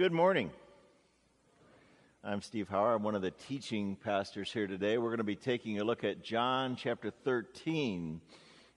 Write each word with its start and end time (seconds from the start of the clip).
Good 0.00 0.14
morning. 0.14 0.50
I'm 2.24 2.40
Steve 2.40 2.70
Hauer. 2.70 2.94
I'm 2.96 3.02
one 3.02 3.14
of 3.14 3.20
the 3.20 3.32
teaching 3.32 3.96
pastors 3.96 4.50
here 4.50 4.66
today. 4.66 4.96
We're 4.96 5.10
going 5.10 5.18
to 5.18 5.24
be 5.24 5.36
taking 5.36 5.78
a 5.78 5.84
look 5.84 6.04
at 6.04 6.24
John 6.24 6.74
chapter 6.74 7.10
13. 7.10 8.22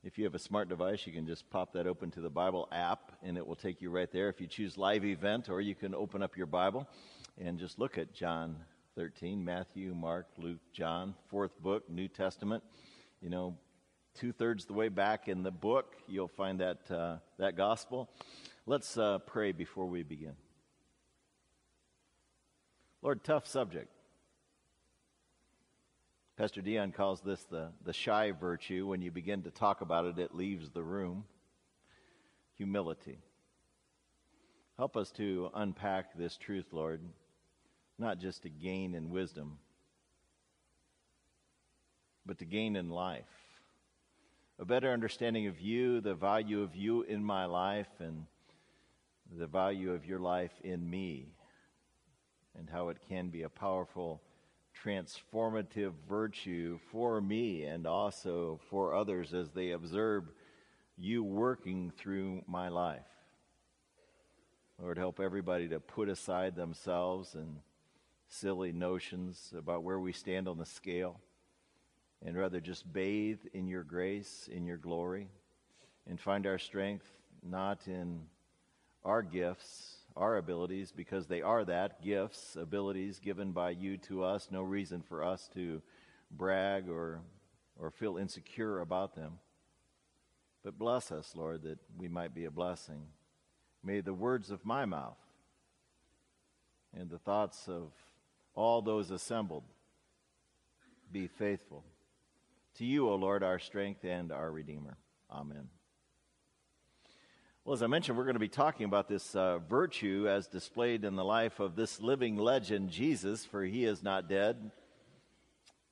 If 0.04 0.18
you 0.18 0.26
have 0.26 0.36
a 0.36 0.40
smart 0.40 0.68
device, 0.68 1.08
you 1.08 1.14
can 1.14 1.26
just 1.26 1.50
pop 1.50 1.72
that 1.76 1.88
open 1.88 2.12
to 2.12 2.20
the 2.20 2.30
Bible 2.30 2.68
app 2.74 3.14
and 3.24 3.38
it 3.38 3.48
will 3.48 3.56
take 3.56 3.82
you 3.82 3.90
right 3.90 4.12
there. 4.12 4.28
If 4.28 4.42
you 4.42 4.48
choose 4.48 4.78
live 4.78 5.06
event, 5.06 5.48
or 5.48 5.62
you 5.62 5.76
can 5.76 5.96
open 5.96 6.22
up 6.22 6.36
your 6.36 6.46
Bible 6.46 6.90
and 7.40 7.58
just 7.58 7.80
look 7.80 7.98
at 7.98 8.14
John 8.14 8.58
13 8.98 9.46
Matthew, 9.46 9.96
Mark, 9.96 10.28
Luke, 10.38 10.60
John, 10.74 11.14
fourth 11.30 11.58
book, 11.62 11.90
New 11.90 12.10
Testament. 12.10 12.66
You 13.22 13.30
know, 13.30 13.56
two 14.14 14.34
thirds 14.34 14.66
the 14.66 14.74
way 14.74 14.90
back 14.90 15.30
in 15.30 15.42
the 15.42 15.52
book, 15.52 15.96
you'll 16.06 16.28
find 16.28 16.60
that, 16.60 16.92
uh, 16.92 17.16
that 17.40 17.56
gospel. 17.56 18.10
Let's 18.66 18.98
uh, 18.98 19.20
pray 19.20 19.54
before 19.54 19.86
we 19.86 20.04
begin. 20.04 20.34
Lord, 23.04 23.22
tough 23.22 23.46
subject. 23.46 23.90
Pastor 26.38 26.62
Dion 26.62 26.94
calls 26.94 27.20
this 27.20 27.44
the, 27.44 27.68
the 27.84 27.92
shy 27.92 28.32
virtue. 28.32 28.88
When 28.88 29.02
you 29.02 29.12
begin 29.12 29.44
to 29.44 29.52
talk 29.52 29.82
about 29.82 30.06
it, 30.06 30.18
it 30.18 30.34
leaves 30.34 30.70
the 30.70 30.84
room. 30.84 31.26
Humility. 32.56 33.20
Help 34.78 34.96
us 34.96 35.12
to 35.12 35.52
unpack 35.54 36.18
this 36.18 36.38
truth, 36.38 36.68
Lord, 36.72 37.02
not 38.00 38.20
just 38.20 38.44
to 38.44 38.50
gain 38.50 38.96
in 38.96 39.10
wisdom, 39.10 39.58
but 42.26 42.38
to 42.40 42.46
gain 42.46 42.78
in 42.78 42.90
life. 42.90 43.26
A 44.60 44.66
better 44.66 44.94
understanding 44.94 45.48
of 45.48 45.60
you, 45.60 46.00
the 46.00 46.16
value 46.16 46.62
of 46.62 46.74
you 46.74 47.02
in 47.02 47.22
my 47.22 47.46
life, 47.46 48.00
and 48.00 48.28
the 49.38 49.48
value 49.48 49.92
of 49.92 50.06
your 50.06 50.20
life 50.20 50.54
in 50.64 50.90
me 50.90 51.34
and 52.58 52.70
how 52.70 52.90
it 52.90 52.98
can 53.08 53.30
be 53.30 53.44
a 53.44 53.50
powerful 53.50 54.22
transformative 54.84 55.94
virtue 56.10 56.80
for 56.92 57.22
me 57.22 57.64
and 57.64 57.88
also 57.88 58.60
for 58.70 58.94
others 58.94 59.34
as 59.34 59.52
they 59.52 59.72
observe 59.72 60.26
you 60.98 61.24
working 61.24 61.92
through 61.98 62.44
my 62.48 62.70
life. 62.70 63.02
Lord, 64.82 64.98
help 64.98 65.20
everybody 65.20 65.68
to 65.70 65.80
put 65.80 66.10
aside 66.10 66.56
themselves 66.56 67.36
and 67.36 67.58
silly 68.28 68.72
notions 68.72 69.54
about 69.58 69.84
where 69.84 70.00
we 70.00 70.12
stand 70.12 70.48
on 70.48 70.58
the 70.58 70.66
scale 70.66 71.20
and 72.26 72.36
rather 72.36 72.60
just 72.60 72.92
bathe 72.92 73.40
in 73.54 73.68
your 73.68 73.84
grace, 73.84 74.50
in 74.52 74.66
your 74.66 74.78
glory, 74.78 75.28
and 76.08 76.20
find 76.20 76.48
our 76.48 76.58
strength 76.58 77.06
not 77.44 77.88
in 77.88 78.22
our 79.04 79.22
gifts 79.22 79.98
our 80.16 80.38
abilities 80.38 80.92
because 80.92 81.28
they 81.28 81.42
are 81.42 81.66
that 81.66 82.02
gifts, 82.02 82.56
abilities 82.56 83.20
given 83.20 83.52
by 83.52 83.72
you 83.72 83.98
to 83.98 84.24
us. 84.24 84.50
No 84.52 84.62
reason 84.62 85.02
for 85.02 85.24
us 85.24 85.50
to 85.54 85.82
brag 86.30 86.90
or, 86.90 87.22
or 87.80 87.92
feel 87.92 88.18
insecure 88.18 88.80
about 88.80 89.16
them. 89.16 89.40
But 90.64 90.78
bless 90.78 91.12
us, 91.12 91.34
Lord, 91.36 91.64
that 91.64 91.80
we 91.98 92.08
might 92.08 92.34
be 92.34 92.46
a 92.46 92.52
blessing. 92.52 93.08
May 93.84 94.02
the 94.02 94.14
words 94.14 94.50
of 94.50 94.66
my 94.66 94.86
mouth 94.86 95.18
and 96.98 97.10
the 97.10 97.18
thoughts 97.18 97.68
of 97.68 97.92
all 98.56 98.82
those 98.82 99.12
assembled 99.12 99.64
be 101.12 101.28
faithful. 101.28 101.84
To 102.76 102.86
you, 102.86 103.10
O 103.10 103.16
Lord, 103.16 103.44
our 103.44 103.60
strength 103.60 104.04
and 104.04 104.32
our 104.32 104.52
Redeemer. 104.52 104.98
Amen. 105.30 105.70
Well, 107.66 107.74
as 107.74 107.82
I 107.82 107.88
mentioned, 107.88 108.18
we're 108.18 108.26
going 108.26 108.34
to 108.34 108.42
be 108.42 108.50
talking 108.50 108.84
about 108.84 109.08
this 109.08 109.38
uh, 109.38 109.60
virtue 109.60 110.28
as 110.28 110.48
displayed 110.48 111.06
in 111.06 111.16
the 111.16 111.24
life 111.24 111.62
of 111.62 111.78
this 111.78 112.02
living 112.02 112.36
legend, 112.36 112.90
Jesus, 112.90 113.46
for 113.46 113.64
he 113.64 113.86
is 113.86 114.04
not 114.04 114.28
dead. 114.28 114.72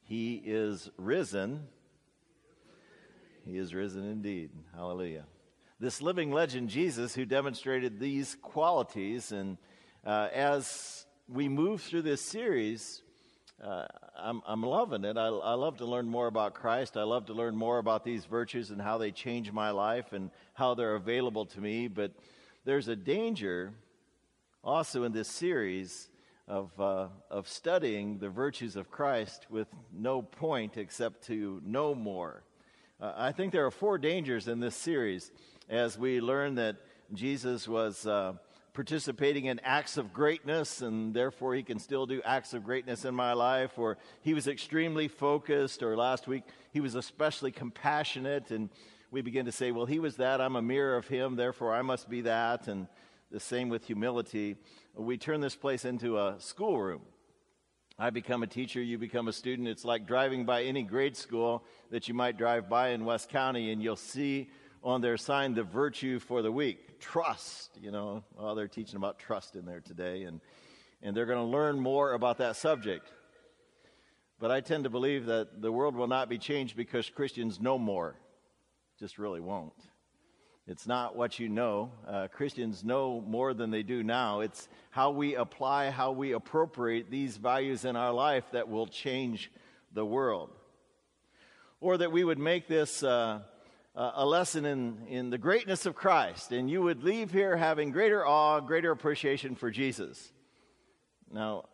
He 0.04 0.42
is 0.44 0.90
risen. 0.98 1.70
He 3.46 3.58
is 3.58 3.74
risen 3.74 4.04
indeed. 4.04 4.50
Hallelujah. 4.76 5.24
This 5.80 6.02
living 6.02 6.34
legend, 6.34 6.68
Jesus, 6.68 7.16
who 7.16 7.24
demonstrated 7.24 8.02
these 8.02 8.36
qualities. 8.42 9.32
And 9.32 9.58
uh, 10.06 10.28
as 10.34 11.06
we 11.30 11.48
move 11.48 11.84
through 11.84 12.02
this 12.02 12.22
series, 12.22 13.02
uh, 13.64 13.86
I'm, 14.18 14.42
I'm 14.48 14.64
loving 14.64 15.04
it. 15.04 15.18
I, 15.18 15.28
I 15.28 15.54
love 15.54 15.78
to 15.78 15.86
learn 15.86 16.08
more 16.08 16.28
about 16.28 16.54
Christ. 16.54 16.98
I 16.98 17.04
love 17.04 17.28
to 17.28 17.34
learn 17.34 17.56
more 17.56 17.78
about 17.78 18.04
these 18.04 18.26
virtues 18.26 18.72
and 18.72 18.82
how 18.82 18.98
they 18.98 19.12
change 19.12 19.52
my 19.52 19.72
life 19.72 20.14
and 20.14 20.32
how 20.54 20.74
they're 20.74 20.96
available 20.96 21.46
to 21.48 21.62
me. 21.62 21.88
But 21.88 22.12
there's 22.66 22.88
a 22.88 22.96
danger 22.96 23.74
also 24.64 25.04
in 25.04 25.12
this 25.12 25.28
series 25.28 26.10
of, 26.48 26.72
uh, 26.80 27.08
of 27.30 27.48
studying 27.48 28.18
the 28.18 28.30
virtues 28.30 28.76
of 28.76 28.90
Christ 28.90 29.46
with 29.50 29.68
no 29.94 30.22
point 30.22 30.78
except 30.78 31.26
to 31.28 31.62
know 31.64 31.94
more. 31.94 32.44
Uh, 33.00 33.14
I 33.16 33.32
think 33.32 33.52
there 33.52 33.66
are 33.66 33.72
four 33.72 33.98
dangers 33.98 34.48
in 34.48 34.60
this 34.60 34.76
series 34.76 35.32
as 35.70 35.98
we 35.98 36.20
learn 36.20 36.56
that 36.56 36.78
Jesus 37.14 37.68
was 37.68 38.06
uh, 38.06 38.34
participating 38.74 39.46
in 39.46 39.60
acts 39.64 39.98
of 39.98 40.14
greatness 40.14 40.82
and 40.82 41.14
therefore 41.14 41.54
he 41.54 41.64
can 41.64 41.78
still 41.78 42.06
do 42.06 42.22
acts 42.24 42.54
of 42.54 42.64
greatness 42.64 43.04
in 43.04 43.14
my 43.14 43.34
life 43.34 43.78
or 43.78 43.98
he 44.22 44.34
was 44.34 44.48
extremely 44.48 45.08
focused 45.08 45.84
or 45.84 45.98
last 45.98 46.28
week 46.28 46.44
he 46.72 46.80
was 46.80 46.96
especially 46.96 47.52
compassionate 47.52 48.50
and 48.50 48.70
we 49.12 49.22
begin 49.22 49.46
to 49.46 49.52
say 49.52 49.72
well 49.72 49.86
he 49.86 50.00
was 50.00 50.16
that 50.16 50.40
i'm 50.40 50.56
a 50.56 50.62
mirror 50.62 50.96
of 50.96 51.06
him 51.08 51.36
therefore 51.36 51.74
i 51.74 51.82
must 51.82 52.10
be 52.10 52.22
that 52.22 52.68
and 52.68 52.88
the 53.32 53.40
same 53.40 53.70
with 53.70 53.86
humility. 53.86 54.58
We 54.94 55.18
turn 55.18 55.40
this 55.40 55.56
place 55.56 55.86
into 55.86 56.18
a 56.18 56.36
schoolroom. 56.40 57.02
I 57.98 58.10
become 58.10 58.44
a 58.44 58.48
teacher, 58.48 58.82
you 58.82 58.98
become 58.98 59.28
a 59.28 59.34
student. 59.34 59.68
It's 59.68 59.86
like 59.86 60.06
driving 60.06 60.46
by 60.46 60.64
any 60.64 60.84
grade 60.84 61.16
school 61.16 61.64
that 61.92 62.08
you 62.08 62.14
might 62.14 62.38
drive 62.38 62.68
by 62.68 62.90
in 62.90 63.06
West 63.06 63.30
County, 63.30 63.72
and 63.72 63.82
you'll 63.82 63.96
see 63.96 64.50
on 64.84 65.02
their 65.02 65.18
sign 65.18 65.54
the 65.54 65.64
virtue 65.64 66.20
for 66.20 66.42
the 66.42 66.52
week 66.52 66.91
trust. 67.02 67.78
You 67.82 67.92
know, 67.92 68.24
well, 68.38 68.56
they're 68.56 68.68
teaching 68.68 68.96
about 68.96 69.20
trust 69.20 69.56
in 69.56 69.66
there 69.66 69.82
today, 69.82 70.24
and, 70.24 70.40
and 71.02 71.16
they're 71.16 71.26
going 71.26 71.40
to 71.40 71.52
learn 71.52 71.80
more 71.80 72.14
about 72.14 72.38
that 72.38 72.56
subject. 72.56 73.12
But 74.40 74.52
I 74.52 74.62
tend 74.62 74.86
to 74.86 74.90
believe 74.90 75.26
that 75.26 75.62
the 75.62 75.72
world 75.72 75.96
will 75.96 76.08
not 76.08 76.30
be 76.30 76.38
changed 76.38 76.76
because 76.76 77.10
Christians 77.10 77.60
know 77.60 77.78
more. 77.78 78.16
Just 79.00 79.18
really 79.18 79.40
won't. 79.40 79.74
It's 80.68 80.88
not 80.88 81.16
what 81.16 81.38
you 81.38 81.50
know. 81.50 81.92
Uh, 82.08 82.28
Christians 82.28 82.84
know 82.84 83.24
more 83.28 83.54
than 83.54 83.72
they 83.72 83.84
do 83.84 84.04
now. 84.04 84.40
It's 84.40 84.70
how 84.90 85.12
we 85.12 85.36
apply, 85.36 85.90
how 85.90 86.12
we 86.12 86.32
appropriate 86.32 87.12
these 87.12 87.38
values 87.38 87.84
in 87.84 87.96
our 87.96 88.14
life 88.14 88.46
that 88.52 88.70
will 88.70 88.88
change 88.88 89.52
the 89.94 90.06
world. 90.06 90.50
Or 91.80 91.98
that 91.98 92.12
we 92.12 92.24
would 92.24 92.40
make 92.40 92.68
this 92.68 93.04
uh, 93.04 93.42
uh, 93.96 94.12
a 94.16 94.26
lesson 94.26 94.66
in, 94.66 95.06
in 95.08 95.30
the 95.30 95.38
greatness 95.38 95.86
of 95.86 95.96
Christ, 95.96 96.52
and 96.52 96.70
you 96.70 96.82
would 96.82 97.04
leave 97.04 97.32
here 97.32 97.58
having 97.58 97.92
greater 97.92 98.26
awe, 98.26 98.60
greater 98.60 98.92
appreciation 98.92 99.56
for 99.56 99.70
Jesus. 99.70 100.32
Now, 101.32 101.66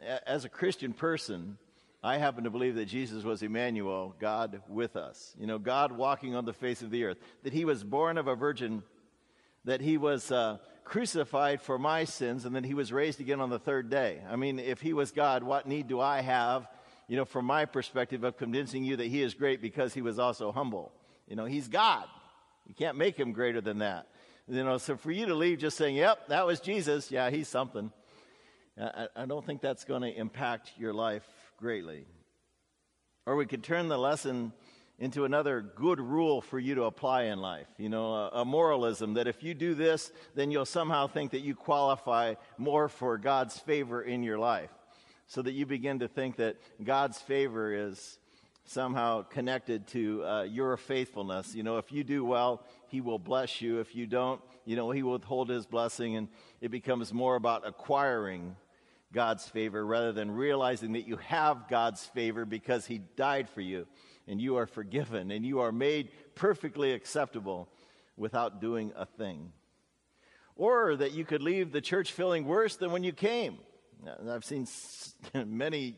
a- 0.00 0.28
as 0.28 0.44
a 0.44 0.48
Christian 0.48 0.92
person, 0.92 1.58
I 2.02 2.16
happen 2.16 2.44
to 2.44 2.50
believe 2.50 2.76
that 2.76 2.86
Jesus 2.86 3.24
was 3.24 3.42
Emmanuel, 3.42 4.14
God 4.18 4.62
with 4.68 4.96
us. 4.96 5.34
You 5.38 5.46
know, 5.46 5.58
God 5.58 5.92
walking 5.92 6.34
on 6.34 6.46
the 6.46 6.54
face 6.54 6.80
of 6.80 6.90
the 6.90 7.04
earth. 7.04 7.18
That 7.42 7.52
he 7.52 7.66
was 7.66 7.84
born 7.84 8.16
of 8.16 8.26
a 8.26 8.34
virgin, 8.34 8.82
that 9.66 9.82
he 9.82 9.98
was 9.98 10.32
uh, 10.32 10.58
crucified 10.84 11.60
for 11.60 11.78
my 11.78 12.04
sins, 12.04 12.46
and 12.46 12.56
that 12.56 12.64
he 12.64 12.72
was 12.72 12.90
raised 12.90 13.20
again 13.20 13.38
on 13.38 13.50
the 13.50 13.58
third 13.58 13.90
day. 13.90 14.22
I 14.30 14.36
mean, 14.36 14.58
if 14.58 14.80
he 14.80 14.94
was 14.94 15.10
God, 15.10 15.42
what 15.42 15.68
need 15.68 15.88
do 15.88 16.00
I 16.00 16.22
have, 16.22 16.66
you 17.06 17.18
know, 17.18 17.26
from 17.26 17.44
my 17.44 17.66
perspective 17.66 18.24
of 18.24 18.38
convincing 18.38 18.82
you 18.82 18.96
that 18.96 19.08
he 19.08 19.22
is 19.22 19.34
great 19.34 19.60
because 19.60 19.92
he 19.92 20.00
was 20.00 20.18
also 20.18 20.52
humble? 20.52 20.92
You 21.30 21.36
know, 21.36 21.46
he's 21.46 21.68
God. 21.68 22.04
You 22.66 22.74
can't 22.74 22.98
make 22.98 23.16
him 23.16 23.32
greater 23.32 23.60
than 23.60 23.78
that. 23.78 24.08
You 24.48 24.64
know, 24.64 24.78
so 24.78 24.96
for 24.96 25.12
you 25.12 25.26
to 25.26 25.34
leave 25.34 25.58
just 25.58 25.76
saying, 25.76 25.94
yep, 25.94 26.26
that 26.28 26.44
was 26.44 26.60
Jesus, 26.60 27.10
yeah, 27.10 27.30
he's 27.30 27.46
something, 27.48 27.92
I, 28.78 29.06
I 29.14 29.26
don't 29.26 29.46
think 29.46 29.60
that's 29.60 29.84
going 29.84 30.02
to 30.02 30.12
impact 30.12 30.72
your 30.76 30.92
life 30.92 31.26
greatly. 31.56 32.04
Or 33.26 33.36
we 33.36 33.46
could 33.46 33.62
turn 33.62 33.88
the 33.88 33.96
lesson 33.96 34.52
into 34.98 35.24
another 35.24 35.60
good 35.60 36.00
rule 36.00 36.40
for 36.40 36.58
you 36.58 36.74
to 36.74 36.82
apply 36.84 37.24
in 37.24 37.38
life. 37.38 37.68
You 37.78 37.90
know, 37.90 38.12
a, 38.12 38.28
a, 38.40 38.44
moralism 38.44 39.14
that 39.14 39.28
if 39.28 39.42
you 39.42 39.54
do 39.54 39.74
this, 39.74 40.12
then 40.34 40.50
you'll 40.50 40.66
somehow 40.66 41.06
think 41.06 41.30
that 41.30 41.40
you 41.40 41.54
qualify 41.54 42.34
more 42.58 42.88
for 42.88 43.18
God's 43.18 43.56
favor 43.58 44.02
in 44.02 44.22
your 44.22 44.38
life. 44.38 44.70
So 45.28 45.42
that 45.42 45.52
you 45.52 45.64
begin 45.64 46.00
to 46.00 46.08
think 46.08 46.36
that 46.36 46.56
God's 46.82 47.18
favor 47.18 47.72
is 47.72 48.18
somehow 48.64 49.22
connected 49.22 49.86
to 49.88 50.24
uh, 50.24 50.42
your 50.42 50.76
faithfulness. 50.76 51.54
You 51.54 51.62
know, 51.62 51.78
if 51.78 51.90
you 51.92 52.04
do 52.04 52.24
well, 52.24 52.64
He 52.88 53.00
will 53.00 53.18
bless 53.18 53.60
you. 53.60 53.80
If 53.80 53.94
you 53.94 54.06
don't, 54.06 54.40
you 54.64 54.76
know, 54.76 54.90
He 54.90 55.02
will 55.02 55.12
withhold 55.12 55.48
His 55.48 55.66
blessing, 55.66 56.16
and 56.16 56.28
it 56.60 56.70
becomes 56.70 57.12
more 57.12 57.36
about 57.36 57.66
acquiring 57.66 58.56
God's 59.12 59.48
favor 59.48 59.84
rather 59.84 60.12
than 60.12 60.30
realizing 60.30 60.92
that 60.92 61.08
you 61.08 61.16
have 61.16 61.68
God's 61.68 62.04
favor 62.04 62.44
because 62.44 62.86
He 62.86 62.98
died 63.16 63.48
for 63.48 63.60
you 63.60 63.86
and 64.28 64.40
you 64.40 64.56
are 64.56 64.66
forgiven 64.66 65.32
and 65.32 65.44
you 65.44 65.58
are 65.60 65.72
made 65.72 66.10
perfectly 66.36 66.92
acceptable 66.92 67.68
without 68.16 68.60
doing 68.60 68.92
a 68.96 69.06
thing. 69.06 69.52
or 70.54 70.94
that 70.94 71.12
you 71.12 71.24
could 71.24 71.42
leave 71.42 71.72
the 71.72 71.80
church 71.80 72.12
feeling 72.12 72.44
worse 72.44 72.76
than 72.76 72.92
when 72.92 73.02
you 73.02 73.12
came. 73.12 73.58
I've 74.28 74.44
seen 74.44 74.66
many 75.46 75.96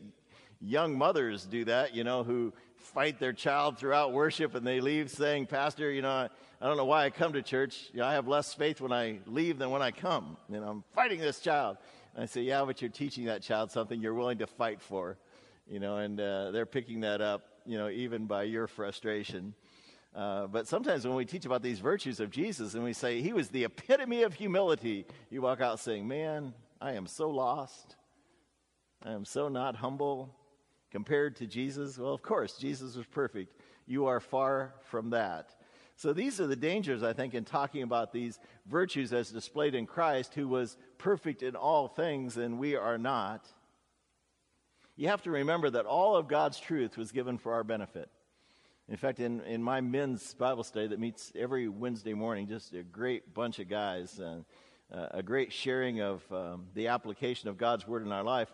young 0.63 0.97
mothers 0.97 1.45
do 1.45 1.65
that, 1.65 1.93
you 1.93 2.03
know, 2.03 2.23
who 2.23 2.53
fight 2.77 3.19
their 3.19 3.33
child 3.33 3.77
throughout 3.77 4.13
worship 4.13 4.55
and 4.55 4.65
they 4.65 4.79
leave 4.79 5.09
saying, 5.09 5.47
Pastor, 5.47 5.91
you 5.91 6.01
know, 6.01 6.09
I, 6.09 6.29
I 6.61 6.67
don't 6.67 6.77
know 6.77 6.85
why 6.85 7.05
I 7.05 7.09
come 7.09 7.33
to 7.33 7.41
church. 7.41 7.89
You 7.93 7.99
know, 7.99 8.05
I 8.05 8.13
have 8.13 8.27
less 8.27 8.53
faith 8.53 8.79
when 8.79 8.91
I 8.91 9.19
leave 9.25 9.57
than 9.57 9.69
when 9.69 9.81
I 9.81 9.91
come. 9.91 10.37
You 10.49 10.59
know, 10.59 10.67
I'm 10.67 10.83
fighting 10.93 11.19
this 11.19 11.39
child. 11.39 11.77
And 12.15 12.23
I 12.23 12.25
say, 12.27 12.41
Yeah, 12.41 12.63
but 12.65 12.81
you're 12.81 12.91
teaching 12.91 13.25
that 13.25 13.41
child 13.41 13.71
something 13.71 13.99
you're 13.99 14.13
willing 14.13 14.37
to 14.39 14.47
fight 14.47 14.81
for, 14.81 15.17
you 15.67 15.79
know, 15.79 15.97
and 15.97 16.19
uh, 16.19 16.51
they're 16.51 16.65
picking 16.65 17.01
that 17.01 17.21
up, 17.21 17.43
you 17.65 17.77
know, 17.77 17.89
even 17.89 18.25
by 18.25 18.43
your 18.43 18.67
frustration. 18.67 19.53
Uh, 20.15 20.45
but 20.45 20.67
sometimes 20.67 21.07
when 21.07 21.15
we 21.15 21.25
teach 21.25 21.45
about 21.45 21.63
these 21.63 21.79
virtues 21.79 22.19
of 22.19 22.29
Jesus 22.29 22.75
and 22.75 22.83
we 22.83 22.93
say 22.93 23.21
he 23.21 23.33
was 23.33 23.49
the 23.49 23.63
epitome 23.63 24.21
of 24.21 24.35
humility, 24.35 25.05
you 25.31 25.41
walk 25.41 25.59
out 25.59 25.79
saying, 25.79 26.07
Man, 26.07 26.53
I 26.79 26.93
am 26.93 27.07
so 27.07 27.29
lost. 27.29 27.95
I 29.03 29.11
am 29.11 29.25
so 29.25 29.49
not 29.49 29.75
humble 29.75 30.33
compared 30.93 31.35
to 31.37 31.47
Jesus. 31.47 31.97
Well, 31.97 32.13
of 32.13 32.21
course, 32.21 32.55
Jesus 32.55 32.95
was 32.95 33.07
perfect. 33.07 33.59
You 33.87 34.05
are 34.05 34.19
far 34.19 34.75
from 34.83 35.09
that. 35.09 35.55
So 35.95 36.13
these 36.13 36.39
are 36.39 36.45
the 36.45 36.55
dangers, 36.55 37.01
I 37.01 37.13
think, 37.13 37.33
in 37.33 37.45
talking 37.45 37.81
about 37.81 38.13
these 38.13 38.39
virtues 38.67 39.11
as 39.11 39.31
displayed 39.31 39.73
in 39.73 39.87
Christ, 39.87 40.35
who 40.35 40.47
was 40.47 40.77
perfect 40.99 41.41
in 41.41 41.55
all 41.55 41.87
things, 41.87 42.37
and 42.37 42.59
we 42.59 42.75
are 42.75 42.99
not. 42.99 43.47
You 44.95 45.07
have 45.07 45.23
to 45.23 45.31
remember 45.31 45.71
that 45.71 45.85
all 45.85 46.15
of 46.15 46.27
God's 46.27 46.59
truth 46.59 46.95
was 46.95 47.11
given 47.11 47.39
for 47.39 47.53
our 47.53 47.63
benefit. 47.63 48.09
In 48.87 48.97
fact, 48.97 49.19
in, 49.19 49.41
in 49.41 49.63
my 49.63 49.81
men's 49.81 50.35
Bible 50.35 50.63
study 50.63 50.87
that 50.87 50.99
meets 50.99 51.31
every 51.35 51.67
Wednesday 51.67 52.13
morning, 52.13 52.47
just 52.47 52.73
a 52.73 52.83
great 52.83 53.33
bunch 53.33 53.57
of 53.57 53.67
guys, 53.67 54.19
uh, 54.19 54.41
a 54.91 55.23
great 55.23 55.51
sharing 55.51 56.01
of 56.01 56.21
um, 56.31 56.65
the 56.75 56.89
application 56.89 57.49
of 57.49 57.57
God's 57.57 57.87
Word 57.87 58.05
in 58.05 58.11
our 58.11 58.23
life, 58.23 58.53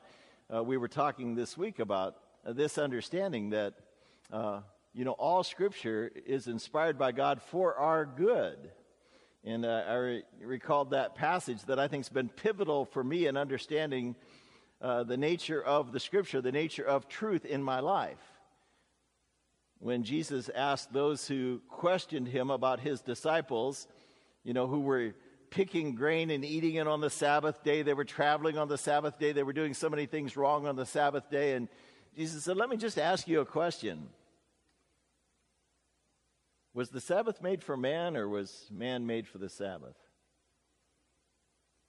uh, 0.53 0.63
we 0.63 0.77
were 0.77 0.88
talking 0.88 1.35
this 1.35 1.57
week 1.57 1.80
about 1.80 2.15
this 2.45 2.77
understanding 2.77 3.51
that, 3.51 3.74
uh, 4.31 4.62
you 4.94 5.06
know, 5.06 5.12
all 5.12 5.44
Scripture 5.44 6.12
is 6.25 6.47
inspired 6.47 6.97
by 6.97 7.12
God 7.12 7.41
for 7.41 7.75
our 7.75 8.06
good. 8.06 8.71
And 9.44 9.65
uh, 9.65 9.83
I 9.88 9.94
re- 9.95 10.24
recalled 10.41 10.91
that 10.91 11.15
passage 11.15 11.63
that 11.63 11.80
I 11.80 11.88
think 11.88 12.06
has 12.06 12.09
been 12.09 12.30
pivotal 12.30 12.86
for 12.86 13.03
me 13.03 13.27
in 13.27 13.38
understanding 13.38 14.15
the 14.81 15.18
nature 15.18 15.62
of 15.62 15.91
the 15.91 16.00
Scripture, 16.00 16.41
the 16.41 16.51
nature 16.51 16.86
of 16.86 17.07
truth 17.07 17.45
in 17.45 17.62
my 17.62 17.80
life 17.80 18.18
when 19.80 20.03
Jesus 20.03 20.50
asked 20.50 20.92
those 20.92 21.27
who 21.27 21.62
questioned 21.69 22.27
him 22.27 22.50
about 22.50 22.81
his 22.81 23.01
disciples, 23.01 23.88
you 24.44 24.53
know, 24.53 24.68
who 24.68 24.81
were 24.81 25.15
picking 25.50 25.95
grain 25.95 26.30
and 26.30 26.44
eating 26.45 26.75
it 26.75 26.85
on 26.85 27.01
the 27.01 27.09
Sabbath 27.09 27.63
day. 27.63 27.81
They 27.81 27.94
were 27.94 28.06
traveling 28.06 28.57
on 28.57 28.68
the 28.68 28.77
Sabbath 28.77 29.18
day. 29.18 29.31
They 29.31 29.44
were 29.44 29.53
doing 29.53 29.74
so 29.74 29.89
many 29.89 30.06
things 30.06 30.35
wrong 30.35 30.68
on 30.68 30.75
the 30.75 30.85
Sabbath 30.85 31.30
day. 31.30 31.53
And 31.53 31.69
Jesus 32.19 32.44
said, 32.44 32.57
Let 32.57 32.68
me 32.68 32.75
just 32.75 33.00
ask 33.00 33.30
you 33.30 33.39
a 33.39 33.45
question. 33.45 34.10
Was 36.74 36.89
the 36.89 37.00
Sabbath 37.00 37.42
made 37.42 37.63
for 37.63 37.77
man 37.77 38.18
or 38.18 38.27
was 38.27 38.68
man 38.69 39.07
made 39.07 39.25
for 39.25 39.38
the 39.38 39.48
Sabbath? 39.48 39.95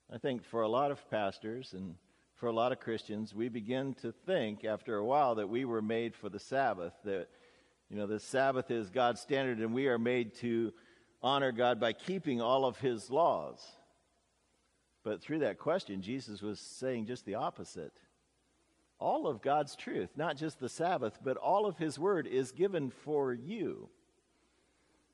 I 0.09 0.19
think 0.19 0.45
for 0.45 0.61
a 0.61 0.69
lot 0.69 0.89
of 0.89 1.09
pastors 1.09 1.73
and 1.73 1.95
for 2.35 2.47
a 2.47 2.53
lot 2.53 2.71
of 2.71 2.79
Christians, 2.79 3.35
we 3.35 3.49
begin 3.49 3.93
to 3.95 4.13
think 4.25 4.63
after 4.63 4.95
a 4.95 5.03
while 5.03 5.35
that 5.35 5.49
we 5.49 5.65
were 5.65 5.81
made 5.81 6.15
for 6.15 6.29
the 6.29 6.39
Sabbath, 6.39 6.93
that 7.03 7.27
you 7.89 7.97
know, 7.97 8.07
the 8.07 8.17
Sabbath 8.17 8.71
is 8.71 8.89
God's 8.89 9.19
standard, 9.19 9.57
and 9.57 9.73
we 9.73 9.89
are 9.89 9.99
made 9.99 10.33
to 10.35 10.71
honor 11.21 11.51
God 11.51 11.77
by 11.77 11.91
keeping 11.91 12.39
all 12.39 12.63
of 12.63 12.77
his 12.77 13.11
laws. 13.11 13.59
But 15.03 15.21
through 15.21 15.39
that 15.39 15.59
question, 15.59 16.01
Jesus 16.01 16.41
was 16.41 16.61
saying 16.61 17.07
just 17.07 17.25
the 17.25 17.35
opposite. 17.35 17.91
All 19.01 19.25
of 19.25 19.41
God's 19.41 19.75
truth, 19.75 20.11
not 20.15 20.37
just 20.37 20.59
the 20.59 20.69
Sabbath, 20.69 21.17
but 21.23 21.35
all 21.35 21.65
of 21.65 21.79
his 21.79 21.97
word 21.97 22.27
is 22.27 22.51
given 22.51 22.91
for 22.91 23.33
you. 23.33 23.89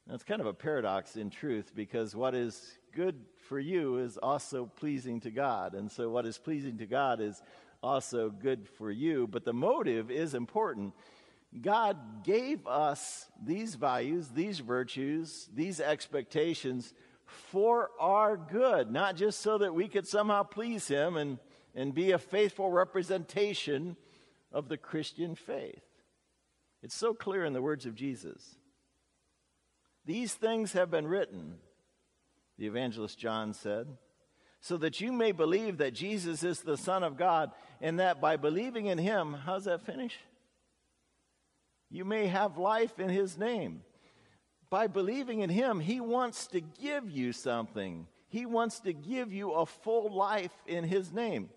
It's 0.09 0.25
kind 0.25 0.41
of 0.41 0.47
a 0.47 0.53
paradox 0.53 1.15
in 1.15 1.29
truth 1.29 1.71
because 1.73 2.13
what 2.13 2.35
is 2.35 2.77
good 2.93 3.15
for 3.47 3.57
you 3.57 3.99
is 3.99 4.17
also 4.17 4.65
pleasing 4.65 5.21
to 5.21 5.31
God. 5.31 5.73
And 5.73 5.89
so, 5.89 6.09
what 6.09 6.25
is 6.25 6.37
pleasing 6.37 6.77
to 6.79 6.85
God 6.85 7.21
is 7.21 7.41
also 7.81 8.29
good 8.29 8.67
for 8.67 8.91
you. 8.91 9.25
But 9.25 9.45
the 9.45 9.53
motive 9.53 10.11
is 10.11 10.33
important. 10.33 10.93
God 11.61 12.25
gave 12.25 12.67
us 12.67 13.25
these 13.41 13.75
values, 13.75 14.27
these 14.27 14.59
virtues, 14.59 15.47
these 15.55 15.79
expectations 15.79 16.93
for 17.23 17.91
our 18.01 18.35
good, 18.35 18.91
not 18.91 19.15
just 19.15 19.39
so 19.39 19.57
that 19.59 19.73
we 19.73 19.87
could 19.87 20.07
somehow 20.07 20.43
please 20.43 20.89
Him 20.89 21.15
and, 21.15 21.39
and 21.77 21.93
be 21.93 22.11
a 22.11 22.17
faithful 22.17 22.71
representation 22.71 23.95
of 24.51 24.67
the 24.67 24.77
Christian 24.77 25.35
faith. 25.35 25.83
It's 26.81 26.95
so 26.95 27.13
clear 27.13 27.45
in 27.45 27.53
the 27.53 27.61
words 27.61 27.85
of 27.85 27.93
Jesus. 27.93 28.55
These 30.03 30.33
things 30.33 30.73
have 30.73 30.89
been 30.89 31.07
written, 31.07 31.59
the 32.57 32.65
evangelist 32.65 33.19
John 33.19 33.53
said, 33.53 33.87
so 34.59 34.75
that 34.77 34.99
you 34.99 35.11
may 35.11 35.31
believe 35.31 35.77
that 35.77 35.93
Jesus 35.93 36.43
is 36.43 36.61
the 36.61 36.77
Son 36.77 37.03
of 37.03 37.15
God, 37.15 37.51
and 37.79 37.99
that 37.99 38.19
by 38.19 38.37
believing 38.37 38.87
in 38.87 38.97
Him, 38.97 39.33
how's 39.45 39.65
that 39.65 39.85
finish? 39.85 40.17
You 41.91 42.05
may 42.05 42.25
have 42.25 42.57
life 42.57 42.99
in 42.99 43.09
His 43.09 43.37
name. 43.37 43.83
By 44.71 44.87
believing 44.87 45.41
in 45.41 45.51
Him, 45.51 45.79
He 45.79 45.99
wants 45.99 46.47
to 46.47 46.59
give 46.59 47.11
you 47.11 47.33
something. 47.33 48.07
He 48.29 48.47
wants 48.47 48.79
to 48.79 48.93
give 48.93 49.31
you 49.31 49.51
a 49.51 49.67
full 49.67 50.11
life 50.11 50.51
in 50.65 50.83
His 50.83 51.13
name. 51.13 51.49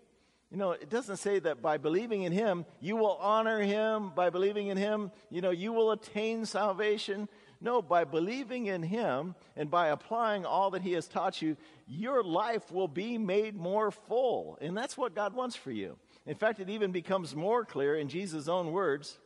You 0.51 0.57
know, 0.57 0.71
it 0.71 0.89
doesn't 0.89 1.17
say 1.17 1.39
that 1.39 1.61
by 1.61 1.77
believing 1.77 2.23
in 2.23 2.33
Him, 2.33 2.65
you 2.81 2.97
will 2.97 3.17
honor 3.21 3.61
Him. 3.61 4.11
By 4.13 4.29
believing 4.29 4.67
in 4.67 4.75
Him, 4.75 5.11
you 5.29 5.39
know, 5.39 5.51
you 5.51 5.71
will 5.71 5.91
attain 5.91 6.45
salvation. 6.45 7.29
No, 7.61 7.81
by 7.81 8.03
believing 8.03 8.65
in 8.65 8.83
Him 8.83 9.35
and 9.55 9.71
by 9.71 9.87
applying 9.87 10.45
all 10.45 10.71
that 10.71 10.81
He 10.81 10.91
has 10.93 11.07
taught 11.07 11.41
you, 11.41 11.55
your 11.87 12.21
life 12.21 12.69
will 12.69 12.89
be 12.89 13.17
made 13.17 13.55
more 13.55 13.91
full. 13.91 14.57
And 14.59 14.75
that's 14.75 14.97
what 14.97 15.15
God 15.15 15.33
wants 15.33 15.55
for 15.55 15.71
you. 15.71 15.97
In 16.25 16.35
fact, 16.35 16.59
it 16.59 16.69
even 16.69 16.91
becomes 16.91 17.33
more 17.33 17.63
clear 17.63 17.95
in 17.95 18.09
Jesus' 18.09 18.49
own 18.49 18.71
words 18.71 19.17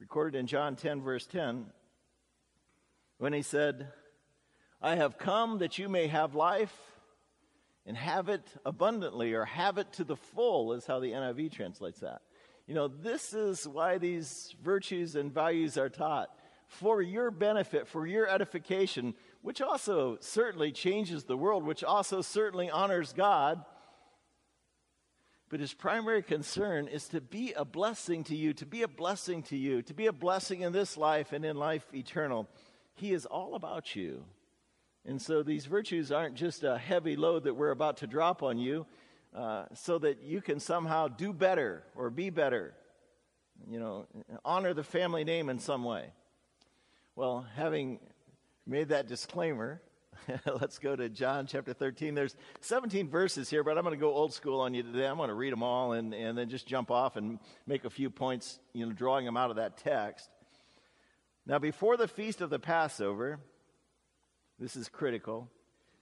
recorded 0.00 0.38
in 0.38 0.46
John 0.46 0.76
10, 0.76 1.02
verse 1.02 1.26
10, 1.26 1.66
when 3.18 3.34
he 3.34 3.42
said, 3.42 3.88
I 4.80 4.96
have 4.96 5.18
come 5.18 5.58
that 5.58 5.78
you 5.78 5.90
may 5.90 6.06
have 6.06 6.34
life 6.34 6.74
and 7.90 7.98
have 7.98 8.28
it 8.28 8.46
abundantly, 8.64 9.34
or 9.34 9.44
have 9.44 9.76
it 9.76 9.92
to 9.94 10.04
the 10.04 10.14
full, 10.14 10.72
is 10.74 10.86
how 10.86 11.00
the 11.00 11.10
NIV 11.10 11.50
translates 11.50 11.98
that. 11.98 12.22
You 12.68 12.74
know, 12.76 12.86
this 12.86 13.34
is 13.34 13.66
why 13.66 13.98
these 13.98 14.54
virtues 14.62 15.16
and 15.16 15.34
values 15.34 15.76
are 15.76 15.88
taught 15.88 16.28
for 16.68 17.02
your 17.02 17.32
benefit, 17.32 17.88
for 17.88 18.06
your 18.06 18.28
edification, 18.28 19.14
which 19.42 19.60
also 19.60 20.18
certainly 20.20 20.70
changes 20.70 21.24
the 21.24 21.36
world, 21.36 21.64
which 21.64 21.82
also 21.82 22.20
certainly 22.22 22.70
honors 22.70 23.12
God 23.12 23.64
but 25.50 25.58
his 25.58 25.74
primary 25.74 26.22
concern 26.22 26.86
is 26.86 27.08
to 27.08 27.20
be 27.20 27.52
a 27.54 27.64
blessing 27.64 28.22
to 28.24 28.36
you, 28.36 28.52
to 28.52 28.64
be 28.64 28.82
a 28.82 28.88
blessing 28.88 29.42
to 29.44 29.56
you, 29.56 29.82
to 29.82 29.92
be 29.92 30.06
a 30.06 30.12
blessing 30.12 30.60
in 30.60 30.72
this 30.72 30.96
life 30.96 31.32
and 31.32 31.44
in 31.44 31.56
life 31.56 31.84
eternal. 31.92 32.48
He 32.94 33.12
is 33.12 33.26
all 33.26 33.56
about 33.56 33.96
you. 33.96 34.24
And 35.06 35.20
so 35.20 35.42
these 35.42 35.66
virtues 35.66 36.12
aren't 36.12 36.34
just 36.34 36.62
a 36.62 36.76
heavy 36.76 37.16
load 37.16 37.44
that 37.44 37.54
we're 37.54 37.70
about 37.70 37.98
to 37.98 38.06
drop 38.06 38.42
on 38.42 38.58
you 38.58 38.86
uh, 39.34 39.64
so 39.74 39.98
that 39.98 40.22
you 40.22 40.40
can 40.40 40.60
somehow 40.60 41.08
do 41.08 41.32
better 41.32 41.84
or 41.94 42.10
be 42.10 42.30
better, 42.30 42.74
you 43.68 43.78
know, 43.78 44.06
honor 44.44 44.74
the 44.74 44.84
family 44.84 45.24
name 45.24 45.48
in 45.48 45.58
some 45.58 45.84
way. 45.84 46.12
Well, 47.16 47.46
having 47.56 47.98
made 48.66 48.88
that 48.88 49.08
disclaimer, 49.08 49.80
Let's 50.60 50.78
go 50.78 50.96
to 50.96 51.08
John 51.08 51.46
chapter 51.46 51.72
13. 51.72 52.14
There's 52.14 52.36
17 52.60 53.08
verses 53.08 53.50
here, 53.50 53.64
but 53.64 53.76
I'm 53.76 53.84
going 53.84 53.96
to 53.96 54.00
go 54.00 54.12
old 54.12 54.32
school 54.32 54.60
on 54.60 54.74
you 54.74 54.82
today. 54.82 55.06
I'm 55.06 55.16
going 55.16 55.28
to 55.28 55.34
read 55.34 55.52
them 55.52 55.62
all 55.62 55.92
and, 55.92 56.14
and 56.14 56.36
then 56.36 56.48
just 56.48 56.66
jump 56.66 56.90
off 56.90 57.16
and 57.16 57.38
make 57.66 57.84
a 57.84 57.90
few 57.90 58.10
points, 58.10 58.58
you 58.72 58.86
know, 58.86 58.92
drawing 58.92 59.24
them 59.24 59.36
out 59.36 59.50
of 59.50 59.56
that 59.56 59.76
text. 59.76 60.28
Now, 61.46 61.58
before 61.58 61.96
the 61.96 62.08
feast 62.08 62.40
of 62.40 62.50
the 62.50 62.58
Passover, 62.58 63.40
this 64.60 64.76
is 64.76 64.88
critical. 64.88 65.48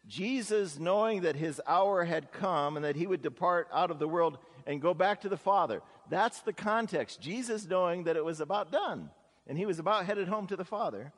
Jesus, 0.07 0.79
knowing 0.79 1.23
that 1.23 1.37
his 1.37 1.61
hour 1.67 2.05
had 2.05 2.33
come 2.33 2.77
and 2.77 2.85
that 2.85 2.97
he 2.97 3.07
would 3.07 3.23
depart 3.23 3.69
out 3.73 3.91
of 3.91 3.99
the 3.99 4.09
world 4.09 4.39
and 4.67 4.83
go 4.83 4.93
back 4.93 5.21
to 5.23 5.29
the 5.29 5.37
Father. 5.37 5.81
That's 6.11 6.41
the 6.41 6.53
context. 6.53 7.21
Jesus, 7.21 7.67
knowing 7.67 8.05
that 8.05 8.17
it 8.17 8.25
was 8.25 8.41
about 8.41 8.73
done 8.73 9.11
and 9.47 9.57
he 9.57 9.67
was 9.67 9.79
about 9.79 10.07
headed 10.07 10.29
home 10.29 10.47
to 10.49 10.57
the 10.57 10.65
Father 10.65 11.13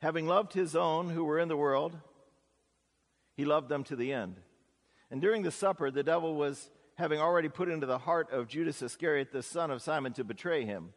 Having 0.00 0.28
loved 0.28 0.52
his 0.52 0.76
own 0.76 1.10
who 1.10 1.24
were 1.24 1.38
in 1.38 1.48
the 1.48 1.56
world, 1.56 1.98
he 3.34 3.44
loved 3.44 3.68
them 3.68 3.82
to 3.84 3.96
the 3.96 4.12
end. 4.12 4.36
And 5.10 5.20
during 5.20 5.42
the 5.42 5.50
supper, 5.50 5.90
the 5.90 6.02
devil 6.02 6.36
was 6.36 6.70
having 6.94 7.20
already 7.20 7.48
put 7.48 7.68
into 7.68 7.86
the 7.86 7.98
heart 7.98 8.30
of 8.30 8.48
Judas 8.48 8.80
Iscariot, 8.82 9.32
the 9.32 9.42
son 9.42 9.70
of 9.70 9.82
Simon, 9.82 10.12
to 10.14 10.24
betray 10.24 10.64
him. 10.64 10.92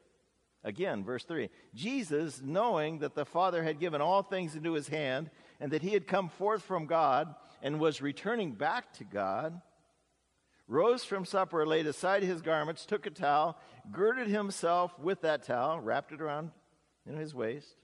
Again, 0.63 1.03
verse 1.03 1.23
3 1.23 1.49
Jesus, 1.73 2.41
knowing 2.43 2.99
that 2.99 3.15
the 3.15 3.25
Father 3.25 3.63
had 3.63 3.79
given 3.79 4.01
all 4.01 4.21
things 4.21 4.55
into 4.55 4.73
his 4.73 4.87
hand, 4.87 5.29
and 5.59 5.71
that 5.71 5.81
he 5.81 5.91
had 5.91 6.07
come 6.07 6.29
forth 6.29 6.61
from 6.61 6.85
God 6.85 7.33
and 7.61 7.79
was 7.79 8.01
returning 8.01 8.53
back 8.53 8.93
to 8.93 9.03
God, 9.03 9.59
rose 10.67 11.03
from 11.03 11.25
supper, 11.25 11.65
laid 11.65 11.87
aside 11.87 12.23
his 12.23 12.41
garments, 12.41 12.85
took 12.85 13.05
a 13.05 13.09
towel, 13.09 13.57
girded 13.91 14.27
himself 14.27 14.97
with 14.99 15.21
that 15.21 15.43
towel, 15.43 15.79
wrapped 15.79 16.11
it 16.11 16.21
around 16.21 16.51
his 17.05 17.33
waist, 17.33 17.75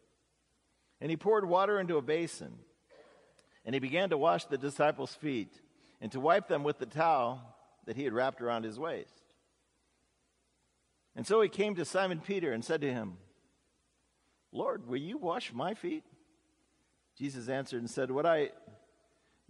and 1.02 1.10
he 1.10 1.18
poured 1.18 1.48
water 1.48 1.80
into 1.80 1.98
a 1.98 2.02
basin. 2.02 2.54
And 3.66 3.76
he 3.76 3.80
began 3.80 4.12
to 4.12 4.18
wash 4.18 4.46
the 4.46 4.58
disciples' 4.58 5.14
feet 5.14 5.60
and 6.00 6.10
to 6.14 6.22
wipe 6.22 6.48
them 6.48 6.64
with 6.64 6.80
the 6.80 6.86
towel 6.86 7.42
that 7.86 7.98
he 7.98 8.06
had 8.06 8.14
wrapped 8.14 8.42
around 8.42 8.64
his 8.64 8.80
waist. 8.80 9.27
And 11.18 11.26
so 11.26 11.42
he 11.42 11.50
came 11.50 11.74
to 11.76 11.84
Simon 11.84 12.22
Peter 12.22 12.54
and 12.54 12.64
said 12.64 12.82
to 12.82 12.94
him, 12.94 13.18
Lord, 14.52 14.88
will 14.88 14.98
you 14.98 15.18
wash 15.18 15.52
my 15.52 15.74
feet? 15.74 16.04
Jesus 17.18 17.50
answered 17.50 17.80
and 17.80 17.90
said, 17.90 18.12
What 18.12 18.28
I 18.28 18.52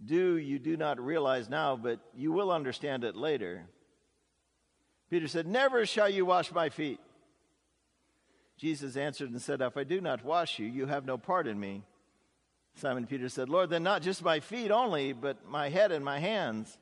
do 0.02 0.38
you 0.38 0.58
do 0.58 0.78
not 0.78 0.98
realize 0.98 1.50
now, 1.50 1.76
but 1.76 2.00
you 2.16 2.32
will 2.32 2.50
understand 2.50 3.04
it 3.04 3.14
later. 3.14 3.66
Peter 5.10 5.28
said, 5.28 5.46
Never 5.46 5.84
shall 5.84 6.08
you 6.08 6.24
wash 6.24 6.50
my 6.52 6.70
feet. 6.70 7.00
Jesus 8.56 8.96
answered 8.96 9.30
and 9.30 9.40
said, 9.40 9.60
If 9.60 9.76
I 9.76 9.84
do 9.84 10.00
not 10.00 10.24
wash 10.24 10.58
you, 10.58 10.66
you 10.66 10.86
have 10.86 11.04
no 11.04 11.18
part 11.18 11.46
in 11.46 11.60
me. 11.60 11.82
Simon 12.76 13.06
Peter 13.06 13.28
said, 13.28 13.50
Lord, 13.50 13.68
then 13.68 13.82
not 13.82 14.00
just 14.00 14.24
my 14.24 14.40
feet 14.40 14.70
only, 14.70 15.12
but 15.12 15.46
my 15.46 15.68
head 15.68 15.92
and 15.92 16.04
my 16.04 16.18
hands. 16.18 16.78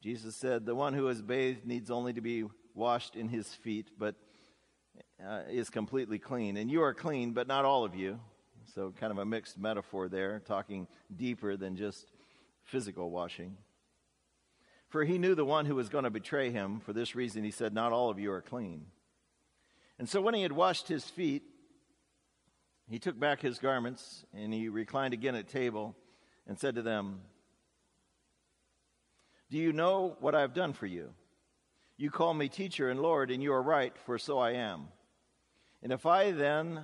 Jesus 0.00 0.34
said, 0.36 0.64
The 0.64 0.74
one 0.74 0.94
who 0.94 1.08
is 1.08 1.20
bathed 1.20 1.66
needs 1.66 1.90
only 1.90 2.14
to 2.14 2.22
be 2.22 2.44
washed 2.74 3.16
in 3.16 3.28
his 3.28 3.52
feet, 3.54 3.88
but 3.98 4.14
uh, 5.24 5.42
is 5.50 5.70
completely 5.70 6.18
clean. 6.18 6.56
And 6.56 6.70
you 6.70 6.82
are 6.82 6.94
clean, 6.94 7.32
but 7.32 7.46
not 7.46 7.64
all 7.64 7.84
of 7.84 7.94
you. 7.94 8.20
So, 8.74 8.92
kind 8.98 9.10
of 9.10 9.18
a 9.18 9.24
mixed 9.24 9.58
metaphor 9.58 10.08
there, 10.08 10.40
talking 10.40 10.86
deeper 11.14 11.56
than 11.56 11.76
just 11.76 12.06
physical 12.64 13.10
washing. 13.10 13.56
For 14.88 15.04
he 15.04 15.18
knew 15.18 15.34
the 15.34 15.44
one 15.44 15.66
who 15.66 15.74
was 15.74 15.88
going 15.88 16.04
to 16.04 16.10
betray 16.10 16.50
him. 16.50 16.80
For 16.80 16.92
this 16.92 17.14
reason, 17.14 17.44
he 17.44 17.50
said, 17.50 17.74
Not 17.74 17.92
all 17.92 18.10
of 18.10 18.18
you 18.18 18.30
are 18.32 18.42
clean. 18.42 18.86
And 19.98 20.08
so, 20.08 20.20
when 20.20 20.34
he 20.34 20.42
had 20.42 20.52
washed 20.52 20.88
his 20.88 21.04
feet, 21.04 21.42
he 22.88 22.98
took 22.98 23.18
back 23.18 23.40
his 23.40 23.58
garments 23.58 24.24
and 24.34 24.52
he 24.52 24.68
reclined 24.68 25.14
again 25.14 25.34
at 25.34 25.48
table 25.48 25.96
and 26.46 26.58
said 26.58 26.74
to 26.74 26.82
them, 26.82 27.20
Do 29.50 29.58
you 29.58 29.72
know 29.72 30.16
what 30.20 30.34
I 30.34 30.40
have 30.40 30.54
done 30.54 30.72
for 30.72 30.86
you? 30.86 31.12
You 32.02 32.10
call 32.10 32.34
me 32.34 32.48
teacher 32.48 32.90
and 32.90 33.00
Lord, 33.00 33.30
and 33.30 33.40
you 33.40 33.52
are 33.52 33.62
right, 33.62 33.96
for 33.96 34.18
so 34.18 34.36
I 34.36 34.54
am. 34.54 34.88
And 35.84 35.92
if 35.92 36.04
I 36.04 36.32
then, 36.32 36.80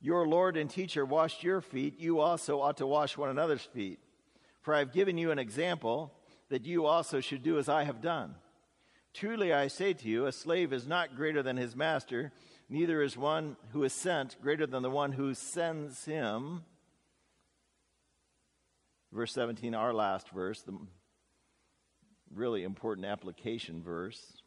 your 0.00 0.26
Lord 0.26 0.56
and 0.56 0.68
teacher, 0.68 1.04
washed 1.04 1.44
your 1.44 1.60
feet, 1.60 2.00
you 2.00 2.18
also 2.18 2.60
ought 2.60 2.78
to 2.78 2.86
wash 2.86 3.16
one 3.16 3.28
another's 3.28 3.62
feet. 3.62 4.00
For 4.62 4.74
I 4.74 4.80
have 4.80 4.92
given 4.92 5.16
you 5.16 5.30
an 5.30 5.38
example 5.38 6.12
that 6.48 6.66
you 6.66 6.86
also 6.86 7.20
should 7.20 7.44
do 7.44 7.56
as 7.56 7.68
I 7.68 7.84
have 7.84 8.02
done. 8.02 8.34
Truly 9.14 9.52
I 9.52 9.68
say 9.68 9.92
to 9.92 10.08
you, 10.08 10.26
a 10.26 10.32
slave 10.32 10.72
is 10.72 10.88
not 10.88 11.14
greater 11.14 11.40
than 11.40 11.56
his 11.56 11.76
master 11.76 12.32
neither 12.68 13.00
is 13.00 13.16
one 13.16 13.56
who 13.70 13.84
is 13.84 13.92
sent 13.92 14.42
greater 14.42 14.66
than 14.66 14.82
the 14.82 14.90
one 14.90 15.12
who 15.12 15.34
sends 15.34 16.04
him. 16.04 16.64
Verse 19.12 19.32
17, 19.34 19.76
our 19.76 19.94
last 19.94 20.30
verse, 20.30 20.62
the 20.62 20.76
really 22.34 22.64
important 22.64 23.06
application 23.06 23.82
verse. 23.84 24.37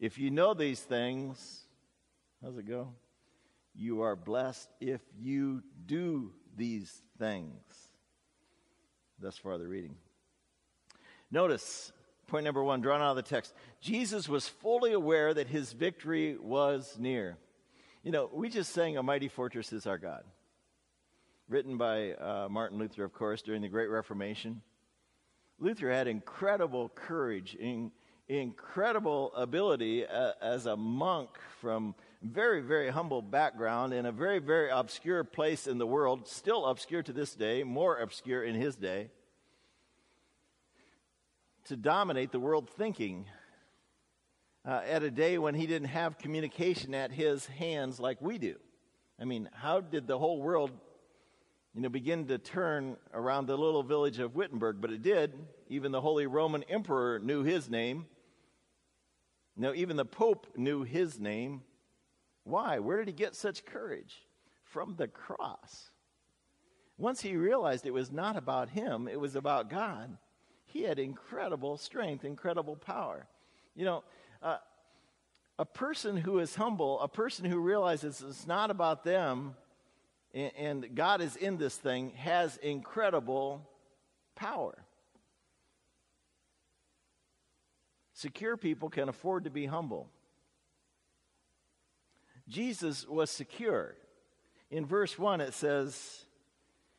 If 0.00 0.18
you 0.18 0.30
know 0.30 0.54
these 0.54 0.80
things, 0.80 1.66
how's 2.42 2.56
it 2.56 2.66
go? 2.66 2.88
You 3.74 4.02
are 4.02 4.16
blessed 4.16 4.68
if 4.80 5.00
you 5.16 5.62
do 5.86 6.32
these 6.56 7.02
things. 7.18 7.62
Thus 9.20 9.36
far, 9.36 9.58
the 9.58 9.68
reading. 9.68 9.94
Notice 11.30 11.92
Point 12.30 12.44
number 12.44 12.62
one, 12.62 12.80
drawn 12.80 13.02
out 13.02 13.10
of 13.10 13.16
the 13.16 13.22
text. 13.22 13.52
Jesus 13.80 14.28
was 14.28 14.46
fully 14.46 14.92
aware 14.92 15.34
that 15.34 15.48
his 15.48 15.72
victory 15.72 16.36
was 16.40 16.94
near. 16.96 17.36
You 18.04 18.12
know, 18.12 18.30
we 18.32 18.48
just 18.48 18.72
sang 18.72 18.96
A 18.96 19.02
Mighty 19.02 19.26
Fortress 19.26 19.72
is 19.72 19.84
Our 19.84 19.98
God, 19.98 20.22
written 21.48 21.76
by 21.76 22.12
uh, 22.12 22.46
Martin 22.48 22.78
Luther, 22.78 23.02
of 23.02 23.12
course, 23.12 23.42
during 23.42 23.62
the 23.62 23.68
Great 23.68 23.90
Reformation. 23.90 24.62
Luther 25.58 25.90
had 25.90 26.06
incredible 26.06 26.88
courage, 26.90 27.56
in, 27.56 27.90
incredible 28.38 29.32
ability 29.34 30.06
uh, 30.06 30.32
as 30.40 30.66
a 30.66 30.76
monk 30.76 31.30
from 31.60 31.94
very, 32.22 32.60
very 32.60 32.90
humble 32.90 33.22
background 33.22 33.92
in 33.92 34.06
a 34.06 34.12
very, 34.12 34.38
very 34.38 34.70
obscure 34.70 35.24
place 35.24 35.66
in 35.66 35.78
the 35.78 35.86
world, 35.86 36.28
still 36.28 36.66
obscure 36.66 37.02
to 37.02 37.12
this 37.12 37.34
day, 37.34 37.64
more 37.64 37.98
obscure 37.98 38.44
in 38.44 38.54
his 38.54 38.76
day 38.76 39.10
to 41.64 41.76
dominate 41.76 42.32
the 42.32 42.40
world 42.40 42.68
thinking 42.68 43.26
uh, 44.64 44.80
at 44.86 45.02
a 45.02 45.10
day 45.10 45.38
when 45.38 45.54
he 45.54 45.66
didn't 45.66 45.88
have 45.88 46.18
communication 46.18 46.94
at 46.94 47.12
his 47.12 47.46
hands 47.46 48.00
like 48.00 48.20
we 48.20 48.38
do. 48.38 48.56
I 49.20 49.24
mean, 49.24 49.48
how 49.52 49.80
did 49.80 50.06
the 50.06 50.18
whole 50.18 50.42
world, 50.42 50.70
you 51.74 51.82
know, 51.82 51.88
begin 51.88 52.26
to 52.26 52.38
turn 52.38 52.96
around 53.14 53.46
the 53.46 53.56
little 53.56 53.82
village 53.82 54.18
of 54.18 54.34
Wittenberg? 54.34 54.80
But 54.80 54.90
it 54.90 55.02
did. 55.02 55.34
Even 55.68 55.92
the 55.92 56.00
Holy 56.00 56.26
Roman 56.26 56.62
Emperor 56.64 57.18
knew 57.18 57.44
his 57.44 57.70
name. 57.70 58.06
No, 59.60 59.74
even 59.74 59.96
the 59.96 60.04
Pope 60.04 60.46
knew 60.56 60.82
his 60.82 61.18
name. 61.20 61.62
Why? 62.44 62.78
Where 62.78 62.98
did 62.98 63.08
he 63.08 63.12
get 63.12 63.34
such 63.34 63.64
courage? 63.64 64.26
From 64.64 64.94
the 64.96 65.08
cross. 65.08 65.90
Once 66.96 67.20
he 67.20 67.36
realized 67.36 67.86
it 67.86 67.92
was 67.92 68.12
not 68.12 68.36
about 68.36 68.70
him, 68.70 69.08
it 69.08 69.20
was 69.20 69.36
about 69.36 69.70
God 69.70 70.16
he 70.72 70.82
had 70.82 70.98
incredible 70.98 71.76
strength, 71.76 72.24
incredible 72.24 72.76
power. 72.76 73.26
You 73.74 73.84
know, 73.84 74.04
uh, 74.42 74.58
a 75.58 75.64
person 75.64 76.16
who 76.16 76.38
is 76.38 76.54
humble, 76.54 77.00
a 77.00 77.08
person 77.08 77.44
who 77.44 77.58
realizes 77.58 78.22
it's 78.26 78.46
not 78.46 78.70
about 78.70 79.04
them 79.04 79.56
and, 80.32 80.52
and 80.56 80.94
God 80.94 81.20
is 81.20 81.36
in 81.36 81.58
this 81.58 81.76
thing, 81.76 82.10
has 82.10 82.56
incredible 82.58 83.68
power. 84.36 84.74
Secure 88.20 88.58
people 88.58 88.90
can 88.90 89.08
afford 89.08 89.44
to 89.44 89.50
be 89.50 89.64
humble. 89.64 90.06
Jesus 92.50 93.08
was 93.08 93.30
secure. 93.30 93.94
In 94.70 94.84
verse 94.84 95.18
1, 95.18 95.40
it 95.40 95.54
says, 95.54 96.26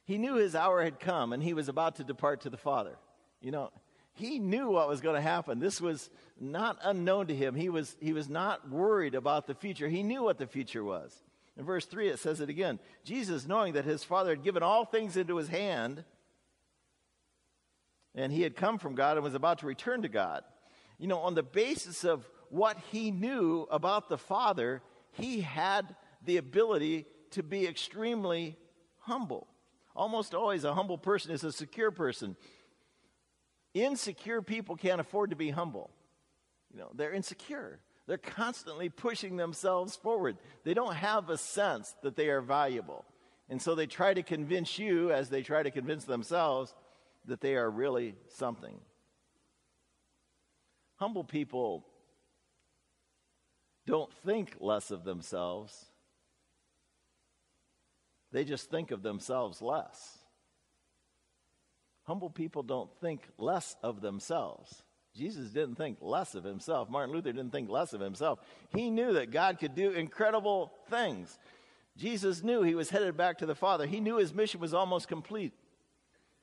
He 0.04 0.18
knew 0.18 0.34
his 0.34 0.56
hour 0.56 0.84
had 0.84 1.00
come 1.00 1.32
and 1.32 1.44
he 1.44 1.54
was 1.54 1.70
about 1.70 1.98
to 1.98 2.04
depart 2.04 2.42
to 2.42 2.50
the 2.50 2.58
Father. 2.58 2.98
You 3.40 3.52
know, 3.52 3.70
he 4.14 4.40
knew 4.40 4.72
what 4.72 4.88
was 4.88 5.00
going 5.00 5.14
to 5.14 5.22
happen. 5.22 5.60
This 5.60 5.80
was 5.80 6.10
not 6.40 6.80
unknown 6.82 7.28
to 7.28 7.36
him. 7.36 7.54
He 7.54 7.70
was, 7.70 7.96
he 8.00 8.14
was 8.14 8.28
not 8.28 8.68
worried 8.68 9.14
about 9.14 9.46
the 9.46 9.54
future. 9.54 9.88
He 9.88 10.02
knew 10.02 10.24
what 10.24 10.40
the 10.40 10.48
future 10.48 10.84
was. 10.84 11.16
In 11.56 11.66
verse 11.66 11.86
3, 11.86 12.10
it 12.10 12.18
says 12.18 12.42
it 12.42 12.50
again 12.50 12.80
Jesus, 13.04 13.46
knowing 13.46 13.74
that 13.74 13.86
his 13.86 14.04
Father 14.04 14.32
had 14.32 14.44
given 14.44 14.64
all 14.64 14.86
things 14.86 15.16
into 15.18 15.38
his 15.38 15.50
hand, 15.50 16.04
and 18.16 18.34
he 18.34 18.42
had 18.42 18.56
come 18.56 18.80
from 18.80 18.96
God 18.96 19.18
and 19.18 19.24
was 19.24 19.36
about 19.36 19.60
to 19.60 19.68
return 19.68 20.02
to 20.02 20.10
God. 20.10 20.44
You 21.02 21.08
know, 21.08 21.18
on 21.18 21.34
the 21.34 21.42
basis 21.42 22.04
of 22.04 22.30
what 22.50 22.78
he 22.92 23.10
knew 23.10 23.68
about 23.72 24.08
the 24.08 24.20
Father, 24.20 24.84
he 25.14 25.42
had 25.42 25.96
the 26.24 26.38
ability 26.38 27.08
to 27.32 27.42
be 27.42 27.66
extremely 27.66 28.56
humble. 29.00 29.48
Almost 29.96 30.36
always, 30.36 30.64
a 30.64 30.76
humble 30.76 31.00
person 31.00 31.32
is 31.32 31.44
a 31.44 31.52
secure 31.52 31.90
person. 31.90 32.36
Insecure 33.74 34.44
people 34.44 34.76
can't 34.76 35.02
afford 35.02 35.32
to 35.32 35.36
be 35.36 35.50
humble. 35.50 35.90
You 36.72 36.82
know, 36.82 36.92
they're 36.94 37.14
insecure. 37.14 37.80
They're 38.06 38.20
constantly 38.20 38.90
pushing 38.90 39.38
themselves 39.38 39.96
forward. 39.96 40.38
They 40.64 40.76
don't 40.76 40.94
have 40.94 41.32
a 41.32 41.38
sense 41.38 41.96
that 42.04 42.16
they 42.16 42.30
are 42.30 42.42
valuable. 42.42 43.06
And 43.50 43.60
so 43.60 43.74
they 43.74 43.88
try 43.88 44.14
to 44.14 44.22
convince 44.22 44.78
you, 44.78 45.12
as 45.12 45.30
they 45.30 45.42
try 45.42 45.64
to 45.64 45.72
convince 45.72 46.04
themselves, 46.04 46.76
that 47.26 47.42
they 47.42 47.56
are 47.56 47.72
really 47.72 48.14
something. 48.28 48.80
Humble 51.02 51.24
people 51.24 51.84
don't 53.88 54.14
think 54.24 54.54
less 54.60 54.92
of 54.92 55.04
themselves, 55.04 55.88
they 58.32 58.44
just 58.44 58.70
think 58.70 58.92
of 58.92 59.02
themselves 59.02 59.64
less. 59.64 60.20
Humble 62.04 62.30
people 62.30 62.62
don't 62.62 62.92
think 63.02 63.24
less 63.40 63.76
of 63.82 64.02
themselves. 64.02 64.84
Jesus 65.16 65.50
didn't 65.50 65.74
think 65.74 65.98
less 66.02 66.36
of 66.36 66.44
himself. 66.44 66.88
Martin 66.88 67.16
Luther 67.16 67.32
didn't 67.32 67.52
think 67.52 67.68
less 67.68 67.94
of 67.94 68.00
himself. 68.00 68.38
He 68.70 68.92
knew 68.92 69.14
that 69.14 69.32
God 69.32 69.58
could 69.58 69.74
do 69.74 69.90
incredible 69.94 70.72
things. 70.88 71.40
Jesus 71.98 72.44
knew 72.44 72.62
he 72.62 72.76
was 72.76 72.92
headed 72.92 73.18
back 73.18 73.40
to 73.40 73.48
the 73.48 73.56
Father. 73.56 73.88
He 73.88 74.02
knew 74.02 74.18
his 74.18 74.36
mission 74.36 74.60
was 74.60 74.76
almost 74.76 75.08
complete. 75.08 75.54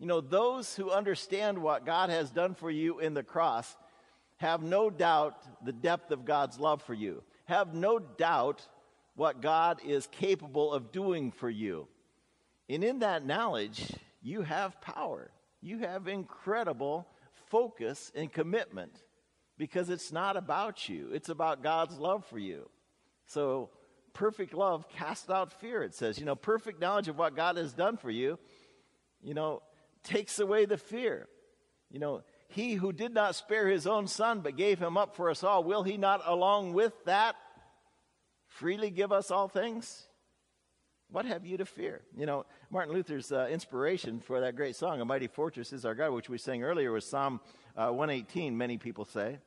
You 0.00 0.06
know, 0.06 0.20
those 0.20 0.74
who 0.74 0.90
understand 0.90 1.58
what 1.58 1.86
God 1.86 2.10
has 2.10 2.32
done 2.32 2.56
for 2.56 2.72
you 2.72 2.98
in 2.98 3.14
the 3.14 3.22
cross 3.22 3.76
have 4.38 4.62
no 4.62 4.90
doubt 4.90 5.36
the 5.64 5.72
depth 5.72 6.10
of 6.10 6.24
God's 6.24 6.58
love 6.58 6.82
for 6.82 6.94
you, 6.94 7.22
have 7.44 7.74
no 7.74 7.98
doubt 7.98 8.66
what 9.14 9.40
God 9.40 9.80
is 9.84 10.06
capable 10.06 10.72
of 10.72 10.92
doing 10.92 11.30
for 11.32 11.50
you. 11.50 11.88
And 12.68 12.84
in 12.84 13.00
that 13.00 13.26
knowledge, 13.26 13.92
you 14.22 14.42
have 14.42 14.80
power. 14.80 15.30
You 15.60 15.78
have 15.78 16.06
incredible 16.06 17.06
focus 17.50 18.12
and 18.14 18.32
commitment 18.32 19.02
because 19.56 19.90
it's 19.90 20.12
not 20.12 20.36
about 20.36 20.88
you, 20.88 21.10
it's 21.12 21.28
about 21.28 21.64
God's 21.64 21.98
love 21.98 22.24
for 22.26 22.38
you. 22.38 22.68
So, 23.26 23.70
perfect 24.14 24.54
love 24.54 24.88
casts 24.88 25.28
out 25.28 25.52
fear, 25.52 25.82
it 25.82 25.94
says. 25.94 26.18
You 26.18 26.24
know, 26.24 26.36
perfect 26.36 26.80
knowledge 26.80 27.08
of 27.08 27.18
what 27.18 27.34
God 27.34 27.56
has 27.56 27.72
done 27.72 27.96
for 27.96 28.10
you, 28.10 28.38
you 29.20 29.34
know, 29.34 29.62
takes 30.04 30.38
away 30.38 30.64
the 30.64 30.78
fear. 30.78 31.26
You 31.90 31.98
know, 31.98 32.22
he 32.48 32.74
who 32.74 32.92
did 32.92 33.12
not 33.12 33.34
spare 33.34 33.68
his 33.68 33.86
own 33.86 34.06
son 34.06 34.40
but 34.40 34.56
gave 34.56 34.78
him 34.78 34.96
up 34.96 35.14
for 35.14 35.30
us 35.30 35.44
all, 35.44 35.62
will 35.62 35.82
he 35.82 35.96
not, 35.96 36.22
along 36.24 36.72
with 36.72 36.92
that, 37.04 37.36
freely 38.46 38.90
give 38.90 39.12
us 39.12 39.30
all 39.30 39.48
things? 39.48 40.06
What 41.10 41.24
have 41.24 41.46
you 41.46 41.56
to 41.58 41.64
fear? 41.64 42.02
You 42.16 42.26
know, 42.26 42.46
Martin 42.70 42.92
Luther's 42.92 43.32
uh, 43.32 43.48
inspiration 43.50 44.20
for 44.20 44.40
that 44.40 44.56
great 44.56 44.76
song, 44.76 45.00
A 45.00 45.04
Mighty 45.04 45.26
Fortress 45.26 45.72
is 45.72 45.84
Our 45.84 45.94
God, 45.94 46.12
which 46.12 46.28
we 46.28 46.36
sang 46.36 46.62
earlier, 46.62 46.92
was 46.92 47.06
Psalm 47.06 47.40
uh, 47.76 47.90
118, 47.90 48.56
many 48.56 48.76
people 48.76 49.04
say. 49.04 49.38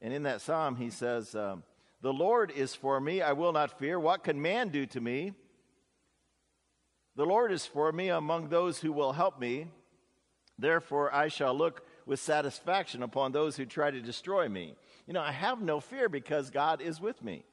And 0.00 0.12
in 0.12 0.22
that 0.24 0.40
psalm, 0.40 0.76
he 0.76 0.90
says, 0.90 1.34
um, 1.34 1.62
The 2.00 2.12
Lord 2.12 2.50
is 2.50 2.74
for 2.74 3.00
me, 3.00 3.20
I 3.20 3.32
will 3.32 3.52
not 3.52 3.78
fear. 3.78 4.00
What 4.00 4.24
can 4.24 4.40
man 4.40 4.68
do 4.68 4.86
to 4.86 5.00
me? 5.00 5.32
The 7.16 7.26
Lord 7.26 7.52
is 7.52 7.66
for 7.66 7.92
me 7.92 8.08
among 8.08 8.48
those 8.48 8.80
who 8.80 8.92
will 8.92 9.12
help 9.12 9.38
me. 9.38 9.66
Therefore, 10.58 11.14
I 11.14 11.28
shall 11.28 11.54
look 11.54 11.84
with 12.06 12.20
satisfaction 12.20 13.02
upon 13.02 13.32
those 13.32 13.56
who 13.56 13.64
try 13.64 13.90
to 13.90 14.00
destroy 14.00 14.48
me. 14.48 14.74
You 15.06 15.14
know, 15.14 15.20
I 15.20 15.32
have 15.32 15.60
no 15.60 15.80
fear 15.80 16.08
because 16.08 16.50
God 16.50 16.80
is 16.80 17.00
with 17.00 17.22
me 17.22 17.44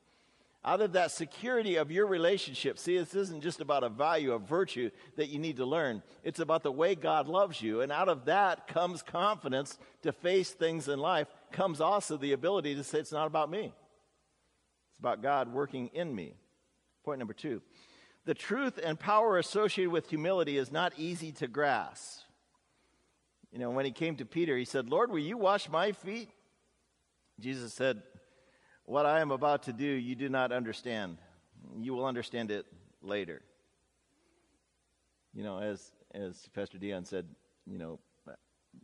out 0.63 0.81
of 0.81 0.93
that 0.93 1.11
security 1.11 1.77
of 1.77 1.91
your 1.91 2.05
relationship. 2.05 2.77
See, 2.77 2.97
this 2.97 3.15
isn't 3.15 3.41
just 3.41 3.61
about 3.61 3.83
a 3.83 3.89
value 3.89 4.33
of 4.33 4.41
virtue 4.41 4.89
that 5.15 5.29
you 5.29 5.39
need 5.39 5.57
to 5.57 5.65
learn, 5.65 6.03
it's 6.23 6.39
about 6.39 6.63
the 6.63 6.71
way 6.71 6.95
God 6.95 7.27
loves 7.27 7.61
you. 7.61 7.81
And 7.81 7.91
out 7.91 8.09
of 8.09 8.25
that 8.25 8.67
comes 8.67 9.01
confidence 9.01 9.77
to 10.01 10.11
face 10.11 10.51
things 10.51 10.87
in 10.87 10.99
life, 10.99 11.27
comes 11.51 11.79
also 11.79 12.17
the 12.17 12.33
ability 12.33 12.75
to 12.75 12.83
say, 12.83 12.99
It's 12.99 13.11
not 13.11 13.27
about 13.27 13.49
me, 13.49 13.73
it's 14.91 14.99
about 14.99 15.21
God 15.21 15.53
working 15.53 15.89
in 15.93 16.13
me. 16.13 16.35
Point 17.03 17.19
number 17.19 17.33
two. 17.33 17.61
The 18.25 18.33
truth 18.33 18.77
and 18.83 18.99
power 18.99 19.37
associated 19.37 19.91
with 19.91 20.09
humility 20.09 20.57
is 20.57 20.71
not 20.71 20.93
easy 20.97 21.31
to 21.33 21.47
grasp. 21.47 22.23
You 23.51 23.59
know, 23.59 23.71
when 23.71 23.85
he 23.85 23.91
came 23.91 24.15
to 24.17 24.25
Peter, 24.25 24.57
he 24.57 24.65
said, 24.65 24.89
Lord, 24.89 25.11
will 25.11 25.19
you 25.19 25.37
wash 25.37 25.69
my 25.69 25.91
feet? 25.91 26.29
Jesus 27.39 27.73
said, 27.73 28.01
what 28.85 29.05
I 29.05 29.21
am 29.21 29.31
about 29.31 29.63
to 29.63 29.73
do, 29.73 29.85
you 29.85 30.15
do 30.15 30.29
not 30.29 30.51
understand. 30.51 31.17
You 31.77 31.93
will 31.93 32.05
understand 32.05 32.51
it 32.51 32.65
later. 33.01 33.41
You 35.33 35.43
know, 35.43 35.59
as, 35.59 35.91
as 36.13 36.49
Pastor 36.53 36.77
Dion 36.77 37.05
said, 37.05 37.27
you 37.65 37.77
know, 37.77 37.99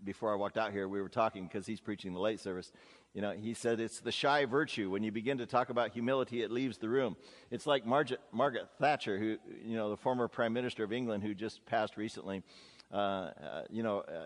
before 0.03 0.31
I 0.31 0.35
walked 0.35 0.57
out 0.57 0.71
here, 0.71 0.87
we 0.87 1.01
were 1.01 1.09
talking 1.09 1.47
because 1.47 1.65
he's 1.65 1.79
preaching 1.79 2.13
the 2.13 2.19
late 2.19 2.39
service. 2.39 2.71
You 3.13 3.21
know, 3.21 3.31
he 3.31 3.53
said 3.53 3.79
it's 3.79 3.99
the 3.99 4.11
shy 4.11 4.45
virtue. 4.45 4.89
When 4.89 5.03
you 5.03 5.11
begin 5.11 5.37
to 5.37 5.45
talk 5.45 5.69
about 5.69 5.91
humility, 5.91 6.41
it 6.41 6.51
leaves 6.51 6.77
the 6.77 6.89
room. 6.89 7.15
It's 7.49 7.65
like 7.65 7.85
Margaret, 7.85 8.19
Margaret 8.31 8.67
Thatcher, 8.79 9.17
who, 9.17 9.37
you 9.63 9.75
know, 9.75 9.89
the 9.89 9.97
former 9.97 10.27
Prime 10.27 10.53
Minister 10.53 10.83
of 10.83 10.91
England 10.91 11.23
who 11.23 11.33
just 11.33 11.65
passed 11.65 11.97
recently. 11.97 12.43
Uh, 12.95 12.97
uh, 12.97 13.61
you 13.69 13.83
know, 13.83 13.99
uh, 14.07 14.25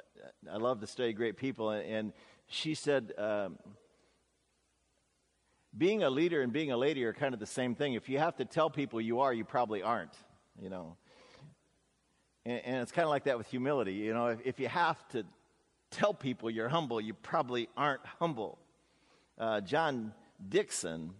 I 0.52 0.58
love 0.58 0.80
to 0.82 0.86
study 0.88 1.12
great 1.12 1.38
people, 1.38 1.72
and, 1.72 2.14
she 2.52 2.76
said, 2.76 3.14
um, 3.18 3.58
being 5.76 6.04
a 6.04 6.10
leader 6.10 6.42
and 6.42 6.54
being 6.54 6.72
a 6.72 6.78
lady 6.78 7.04
are 7.04 7.14
kind 7.14 7.34
of 7.34 7.40
the 7.40 7.48
same 7.48 7.74
thing. 7.74 7.94
If 7.94 8.10
you 8.10 8.20
have 8.20 8.36
to 8.38 8.46
tell 8.46 8.70
people 8.70 9.02
you 9.02 9.22
are, 9.22 9.34
you 9.34 9.44
probably 9.44 9.82
aren't, 9.82 10.16
you 10.60 10.70
know. 10.70 10.98
And, 12.46 12.62
and 12.66 12.76
it's 12.82 12.92
kind 12.92 13.06
of 13.06 13.10
like 13.10 13.24
that 13.24 13.40
with 13.40 13.48
humility. 13.48 13.94
You 13.94 14.14
know, 14.14 14.28
if, 14.28 14.40
if, 14.46 14.60
you 14.60 14.68
have 14.68 14.98
to 15.10 15.26
tell 15.92 16.14
people 16.14 16.50
you're 16.50 16.70
humble, 16.70 17.00
you 17.00 17.14
probably 17.14 17.70
aren't 17.78 18.06
humble. 18.20 18.58
Uh, 19.38 19.62
John 19.62 20.14
Dickson 20.48 21.12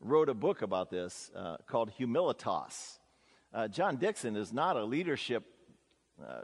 wrote 0.00 0.28
a 0.28 0.34
book 0.34 0.62
about 0.62 0.90
this 0.90 1.30
uh, 1.34 1.56
called 1.66 1.92
Humilitas. 1.98 2.98
Uh, 3.52 3.66
John 3.68 3.96
Dickson 3.96 4.36
is 4.36 4.52
not 4.52 4.76
a 4.76 4.84
leadership 4.84 5.44
uh, 6.24 6.42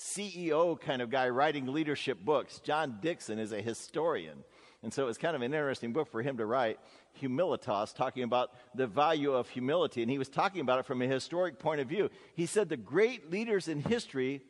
CEO 0.00 0.80
kind 0.80 1.02
of 1.02 1.10
guy 1.10 1.28
writing 1.28 1.66
leadership 1.66 2.24
books. 2.24 2.58
John 2.60 2.98
Dickson 3.02 3.38
is 3.38 3.52
a 3.52 3.60
historian. 3.60 4.42
And 4.82 4.92
so 4.92 5.02
it 5.02 5.06
was 5.06 5.18
kind 5.18 5.36
of 5.36 5.42
an 5.42 5.52
interesting 5.52 5.92
book 5.92 6.10
for 6.10 6.22
him 6.22 6.38
to 6.38 6.46
write, 6.46 6.80
Humilitas, 7.20 7.94
talking 7.94 8.22
about 8.22 8.50
the 8.74 8.86
value 8.86 9.32
of 9.34 9.50
humility. 9.50 10.00
And 10.00 10.10
he 10.10 10.16
was 10.16 10.30
talking 10.30 10.62
about 10.62 10.78
it 10.78 10.86
from 10.86 11.02
a 11.02 11.06
historic 11.06 11.58
point 11.58 11.82
of 11.82 11.88
view. 11.88 12.08
He 12.34 12.46
said 12.46 12.70
the 12.70 12.78
great 12.78 13.30
leaders 13.30 13.68
in 13.68 13.82
history 13.82 14.40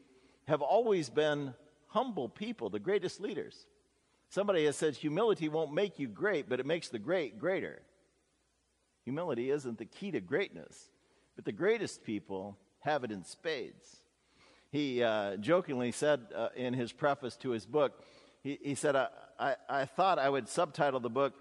have 0.46 0.62
always 0.62 1.10
been 1.10 1.52
humble 1.88 2.28
people, 2.28 2.70
the 2.70 2.78
greatest 2.78 3.20
leaders. 3.20 3.66
Somebody 4.28 4.64
has 4.66 4.76
said 4.76 4.94
humility 4.94 5.48
won't 5.48 5.74
make 5.74 5.98
you 5.98 6.06
great, 6.06 6.48
but 6.48 6.60
it 6.60 6.66
makes 6.66 6.88
the 6.88 7.00
great 7.00 7.40
greater. 7.40 7.82
Humility 9.04 9.50
isn't 9.50 9.78
the 9.78 9.84
key 9.84 10.12
to 10.12 10.20
greatness, 10.20 10.90
but 11.34 11.44
the 11.44 11.50
greatest 11.50 12.04
people 12.04 12.56
have 12.80 13.02
it 13.02 13.10
in 13.10 13.24
spades. 13.24 13.99
He 14.70 15.02
uh, 15.02 15.36
jokingly 15.36 15.90
said 15.90 16.20
uh, 16.34 16.48
in 16.54 16.74
his 16.74 16.92
preface 16.92 17.36
to 17.38 17.50
his 17.50 17.66
book, 17.66 17.92
he, 18.42 18.58
he 18.62 18.74
said, 18.76 18.94
I, 18.94 19.08
I, 19.38 19.56
I, 19.68 19.84
thought 19.84 20.18
I 20.18 20.28
would 20.28 20.48
subtitle 20.48 21.00
the 21.00 21.10
book 21.10 21.34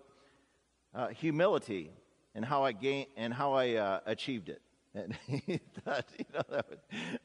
uh, 0.96 1.10
Humility 1.10 1.92
and 2.34 2.44
How 2.44 2.64
I, 2.64 2.72
gain, 2.72 3.06
and 3.16 3.34
how 3.34 3.54
I 3.54 3.74
uh, 3.76 4.00
Achieved 4.08 4.50
It. 4.50 4.62
And 4.96 5.16
he 5.28 5.60
thought, 5.86 6.06
you 6.18 6.26
know, 6.34 6.42
that 6.50 6.70
would, 6.70 6.80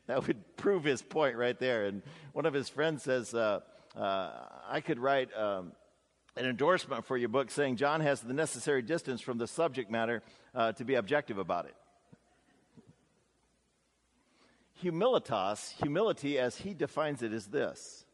that 0.06 0.26
would 0.26 0.56
prove 0.56 0.84
his 0.84 1.00
point 1.00 1.36
right 1.36 1.58
there. 1.58 1.86
And 1.86 2.02
one 2.34 2.44
of 2.44 2.52
his 2.52 2.68
friends 2.68 3.02
says, 3.02 3.34
uh, 3.34 3.60
uh, 3.96 4.30
I 4.68 4.80
could 4.80 4.98
write 4.98 5.34
um, 5.34 5.72
an 6.36 6.44
endorsement 6.44 7.06
for 7.06 7.16
your 7.16 7.30
book 7.30 7.50
saying 7.50 7.76
John 7.76 8.02
has 8.02 8.20
the 8.20 8.34
necessary 8.34 8.82
distance 8.82 9.22
from 9.22 9.38
the 9.38 9.46
subject 9.46 9.90
matter 9.90 10.22
to 10.76 10.84
be 10.84 10.96
objective 10.96 11.38
about 11.38 11.64
it. 11.64 11.74
Humilitas, 14.82 15.72
humility 15.80 16.38
as 16.38 16.56
he 16.56 16.74
defines 16.74 17.22
it, 17.22 17.32
is 17.32 17.46
this 17.46 18.04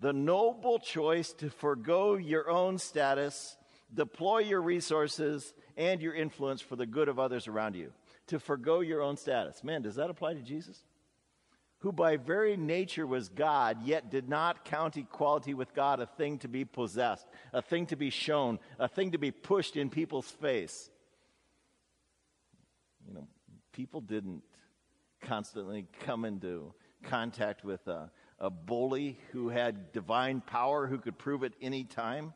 the 0.00 0.12
noble 0.12 0.78
choice 0.78 1.32
to 1.34 1.50
forego 1.50 2.16
your 2.16 2.48
own 2.48 2.78
status, 2.78 3.56
deploy 3.92 4.38
your 4.38 4.62
resources 4.62 5.52
and 5.76 6.00
your 6.00 6.14
influence 6.14 6.62
for 6.62 6.76
the 6.76 6.86
good 6.86 7.08
of 7.08 7.18
others 7.18 7.46
around 7.46 7.76
you. 7.76 7.92
To 8.28 8.38
forego 8.38 8.80
your 8.80 9.02
own 9.02 9.16
status. 9.16 9.62
Man, 9.62 9.82
does 9.82 9.96
that 9.96 10.08
apply 10.08 10.34
to 10.34 10.42
Jesus? 10.42 10.82
Who 11.80 11.92
by 11.92 12.16
very 12.16 12.56
nature 12.56 13.06
was 13.06 13.28
God, 13.28 13.78
yet 13.84 14.10
did 14.10 14.28
not 14.28 14.64
count 14.64 14.96
equality 14.96 15.54
with 15.54 15.74
God 15.74 16.00
a 16.00 16.06
thing 16.06 16.38
to 16.38 16.48
be 16.48 16.64
possessed, 16.64 17.26
a 17.52 17.62
thing 17.62 17.86
to 17.86 17.96
be 17.96 18.10
shown, 18.10 18.58
a 18.78 18.86
thing 18.86 19.12
to 19.12 19.18
be 19.18 19.30
pushed 19.30 19.76
in 19.76 19.90
people's 19.90 20.30
face. 20.30 20.90
You 23.06 23.14
know, 23.14 23.28
people 23.72 24.02
didn't 24.02 24.42
constantly 25.20 25.86
come 26.00 26.24
into 26.24 26.72
contact 27.02 27.64
with 27.64 27.86
uh, 27.88 28.06
a 28.38 28.50
bully 28.50 29.18
who 29.32 29.48
had 29.48 29.92
divine 29.92 30.40
power 30.40 30.86
who 30.86 30.98
could 30.98 31.18
prove 31.18 31.42
it 31.42 31.52
any 31.60 31.84
time? 31.84 32.32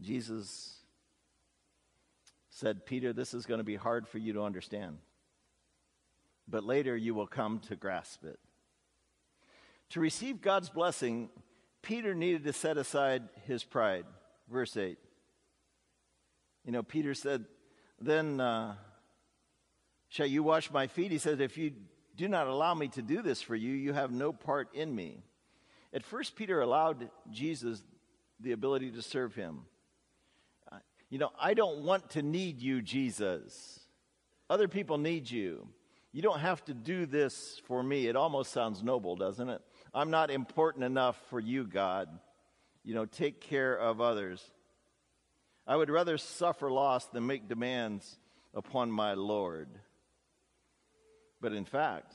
Jesus 0.00 0.76
said, 2.50 2.86
Peter, 2.86 3.12
this 3.12 3.34
is 3.34 3.46
going 3.46 3.58
to 3.58 3.64
be 3.64 3.76
hard 3.76 4.08
for 4.08 4.18
you 4.18 4.32
to 4.32 4.42
understand, 4.42 4.98
but 6.48 6.64
later 6.64 6.96
you 6.96 7.14
will 7.14 7.26
come 7.26 7.60
to 7.60 7.76
grasp 7.76 8.24
it. 8.24 8.38
To 9.90 10.00
receive 10.00 10.40
God's 10.40 10.68
blessing, 10.68 11.30
Peter 11.82 12.14
needed 12.14 12.44
to 12.44 12.52
set 12.52 12.76
aside 12.76 13.22
his 13.46 13.64
pride. 13.64 14.04
Verse 14.50 14.76
8. 14.76 14.98
You 16.64 16.72
know, 16.72 16.82
Peter 16.82 17.14
said, 17.14 17.44
Then 18.00 18.40
uh, 18.40 18.74
shall 20.08 20.26
you 20.26 20.42
wash 20.42 20.70
my 20.70 20.86
feet? 20.86 21.12
He 21.12 21.18
says, 21.18 21.40
If 21.40 21.56
you 21.56 21.72
do 22.18 22.28
not 22.28 22.48
allow 22.48 22.74
me 22.74 22.88
to 22.88 23.00
do 23.00 23.22
this 23.22 23.40
for 23.40 23.54
you. 23.54 23.72
You 23.72 23.92
have 23.92 24.10
no 24.10 24.32
part 24.32 24.74
in 24.74 24.92
me. 24.94 25.22
At 25.94 26.04
first, 26.04 26.34
Peter 26.34 26.60
allowed 26.60 27.08
Jesus 27.30 27.80
the 28.40 28.52
ability 28.52 28.90
to 28.90 29.02
serve 29.02 29.36
him. 29.36 29.60
Uh, 30.70 30.78
you 31.08 31.18
know, 31.18 31.30
I 31.40 31.54
don't 31.54 31.84
want 31.84 32.10
to 32.10 32.22
need 32.22 32.60
you, 32.60 32.82
Jesus. 32.82 33.80
Other 34.50 34.66
people 34.66 34.98
need 34.98 35.30
you. 35.30 35.68
You 36.12 36.20
don't 36.20 36.40
have 36.40 36.64
to 36.64 36.74
do 36.74 37.06
this 37.06 37.62
for 37.68 37.82
me. 37.84 38.08
It 38.08 38.16
almost 38.16 38.52
sounds 38.52 38.82
noble, 38.82 39.14
doesn't 39.14 39.48
it? 39.48 39.62
I'm 39.94 40.10
not 40.10 40.30
important 40.32 40.84
enough 40.84 41.16
for 41.30 41.38
you, 41.38 41.64
God. 41.64 42.08
You 42.82 42.94
know, 42.94 43.04
take 43.04 43.40
care 43.40 43.78
of 43.78 44.00
others. 44.00 44.42
I 45.68 45.76
would 45.76 45.90
rather 45.90 46.18
suffer 46.18 46.68
loss 46.68 47.06
than 47.06 47.26
make 47.26 47.48
demands 47.48 48.18
upon 48.54 48.90
my 48.90 49.14
Lord. 49.14 49.68
But 51.40 51.52
in 51.52 51.64
fact, 51.64 52.14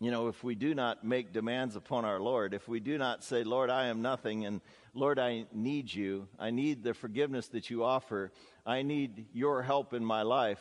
you 0.00 0.10
know, 0.10 0.28
if 0.28 0.44
we 0.44 0.54
do 0.54 0.74
not 0.74 1.04
make 1.04 1.32
demands 1.32 1.74
upon 1.74 2.04
our 2.04 2.20
Lord, 2.20 2.52
if 2.52 2.68
we 2.68 2.80
do 2.80 2.98
not 2.98 3.24
say, 3.24 3.44
Lord, 3.44 3.70
I 3.70 3.86
am 3.86 4.02
nothing, 4.02 4.44
and 4.44 4.60
Lord, 4.92 5.18
I 5.18 5.46
need 5.52 5.92
you, 5.92 6.28
I 6.38 6.50
need 6.50 6.82
the 6.82 6.92
forgiveness 6.92 7.48
that 7.48 7.70
you 7.70 7.82
offer, 7.82 8.30
I 8.66 8.82
need 8.82 9.26
your 9.32 9.62
help 9.62 9.94
in 9.94 10.04
my 10.04 10.22
life, 10.22 10.60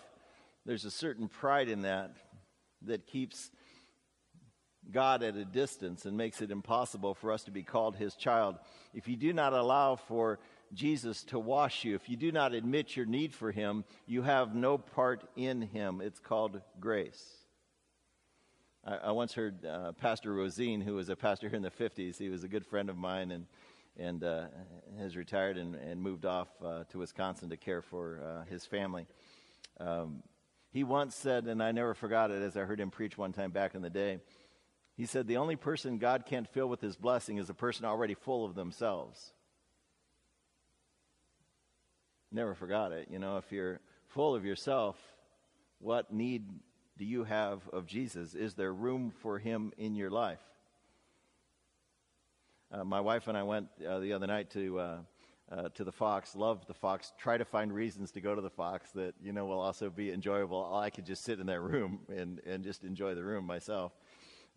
there's 0.66 0.86
a 0.86 0.92
certain 0.92 1.28
pride 1.28 1.70
in 1.70 1.82
that 1.82 2.16
that 2.84 3.08
keeps 3.08 3.52
God 4.92 5.24
at 5.24 5.36
a 5.36 5.46
distance 5.46 6.06
and 6.06 6.16
makes 6.16 6.42
it 6.42 6.52
impossible 6.52 7.14
for 7.14 7.32
us 7.32 7.44
to 7.44 7.52
be 7.52 7.64
called 7.64 7.96
his 7.96 8.16
child. 8.16 8.56
If 8.94 9.08
you 9.08 9.16
do 9.16 9.34
not 9.34 9.54
allow 9.54 9.96
for 9.96 10.40
Jesus 10.74 11.24
to 11.26 11.40
wash 11.40 11.84
you, 11.84 11.96
if 11.96 12.10
you 12.10 12.18
do 12.18 12.32
not 12.32 12.54
admit 12.54 12.96
your 12.96 13.06
need 13.06 13.34
for 13.34 13.52
him, 13.52 13.84
you 14.06 14.22
have 14.22 14.56
no 14.56 14.78
part 14.78 15.24
in 15.36 15.62
him. 15.62 16.02
It's 16.02 16.20
called 16.20 16.62
grace. 16.80 17.45
I, 18.86 18.96
I 18.96 19.12
once 19.12 19.34
heard 19.34 19.66
uh, 19.66 19.94
Pastor 19.94 20.34
Rosine, 20.34 20.82
who 20.82 20.96
was 20.96 21.10
a 21.10 21.16
pastor 21.16 21.50
here 21.50 21.58
in 21.58 21.64
the 21.64 21.72
50s, 21.72 22.18
he 22.18 22.30
was 22.30 22.44
a 22.44 22.48
good 22.48 22.66
friend 22.66 22.90
of 22.90 22.98
mine 22.98 23.32
and, 23.32 23.48
and 23.98 24.24
uh, 24.24 24.46
has 25.00 25.18
retired 25.18 25.58
and, 25.58 25.76
and 25.76 26.02
moved 26.02 26.26
off 26.26 26.50
uh, 26.64 26.84
to 26.90 27.00
Wisconsin 27.00 27.50
to 27.50 27.58
care 27.58 27.82
for 27.82 28.22
uh, 28.24 28.50
his 28.50 28.66
family. 28.66 29.08
Um, 29.80 30.22
he 30.72 30.84
once 30.84 31.16
said, 31.16 31.46
and 31.46 31.64
I 31.64 31.72
never 31.72 31.94
forgot 31.94 32.32
it 32.32 32.42
as 32.42 32.56
I 32.56 32.62
heard 32.62 32.80
him 32.80 32.92
preach 32.92 33.18
one 33.18 33.34
time 33.34 33.52
back 33.52 33.76
in 33.76 33.82
the 33.82 33.90
day, 33.90 34.20
he 34.96 35.06
said, 35.06 35.28
The 35.28 35.38
only 35.38 35.56
person 35.56 35.98
God 35.98 36.26
can't 36.26 36.48
fill 36.48 36.68
with 36.68 36.82
his 36.82 36.96
blessing 36.96 37.38
is 37.38 37.50
a 37.50 37.54
person 37.54 37.86
already 37.86 38.14
full 38.14 38.46
of 38.46 38.56
themselves. 38.56 39.34
Never 42.32 42.54
forgot 42.54 42.92
it. 42.92 43.08
You 43.10 43.20
know, 43.20 43.38
if 43.38 43.52
you're 43.52 43.80
full 44.10 44.36
of 44.36 44.46
yourself, 44.46 44.98
what 45.80 46.14
need 46.14 46.46
do 46.98 47.06
you 47.06 47.24
have 47.26 47.68
of 47.70 47.86
Jesus? 47.86 48.36
Is 48.36 48.54
there 48.54 48.74
room 48.74 49.12
for 49.22 49.38
him 49.38 49.74
in 49.78 49.96
your 49.96 50.10
life? 50.10 50.40
Uh, 52.72 52.84
my 52.84 53.02
wife 53.02 53.28
and 53.28 53.38
I 53.38 53.44
went 53.44 53.68
uh, 53.88 54.00
the 54.00 54.14
other 54.14 54.28
night 54.28 54.50
to 54.52 54.80
uh, 54.80 54.98
uh 55.52 55.70
to 55.76 55.84
the 55.84 55.92
Fox. 55.92 56.36
Loved 56.36 56.68
the 56.68 56.74
Fox. 56.74 57.14
Try 57.18 57.38
to 57.38 57.46
find 57.46 57.72
reasons 57.74 58.12
to 58.12 58.22
go 58.22 58.34
to 58.34 58.42
the 58.42 58.50
Fox 58.50 58.92
that 58.92 59.14
you 59.22 59.34
know 59.34 59.46
will 59.46 59.60
also 59.60 59.90
be 59.90 60.12
enjoyable. 60.12 60.74
I 60.74 60.90
could 60.90 61.06
just 61.06 61.24
sit 61.24 61.40
in 61.40 61.48
that 61.48 61.62
room 61.62 62.00
and 62.10 62.42
and 62.46 62.64
just 62.64 62.84
enjoy 62.84 63.14
the 63.14 63.24
room 63.24 63.46
myself. 63.46 63.92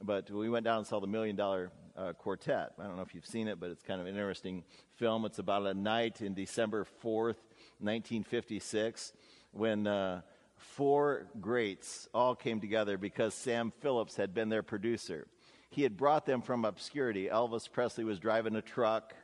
But 0.00 0.30
we 0.30 0.48
went 0.48 0.64
down 0.64 0.78
and 0.78 0.86
saw 0.86 1.00
the 1.00 1.08
Million 1.08 1.34
Dollar 1.34 1.72
uh, 1.96 2.12
Quartet. 2.12 2.72
I 2.78 2.84
don't 2.84 2.96
know 2.96 3.02
if 3.02 3.14
you've 3.14 3.26
seen 3.26 3.48
it, 3.48 3.58
but 3.58 3.70
it's 3.70 3.82
kind 3.82 4.00
of 4.00 4.06
an 4.06 4.14
interesting 4.14 4.62
film. 4.94 5.24
It's 5.24 5.40
about 5.40 5.66
a 5.66 5.74
night 5.74 6.20
in 6.20 6.34
December 6.34 6.86
4th, 7.02 7.42
1956, 7.80 9.12
when 9.50 9.88
uh, 9.88 10.20
four 10.58 11.26
greats 11.40 12.08
all 12.12 12.34
came 12.34 12.60
together 12.60 12.98
because 12.98 13.34
Sam 13.34 13.72
Phillips 13.80 14.16
had 14.16 14.34
been 14.34 14.48
their 14.48 14.62
producer. 14.62 15.26
He 15.70 15.82
had 15.82 15.96
brought 15.96 16.26
them 16.26 16.42
from 16.42 16.64
obscurity. 16.64 17.28
Elvis 17.28 17.70
Presley 17.70 18.04
was 18.04 18.18
driving 18.18 18.56
a 18.56 18.62
truck. 18.62 19.14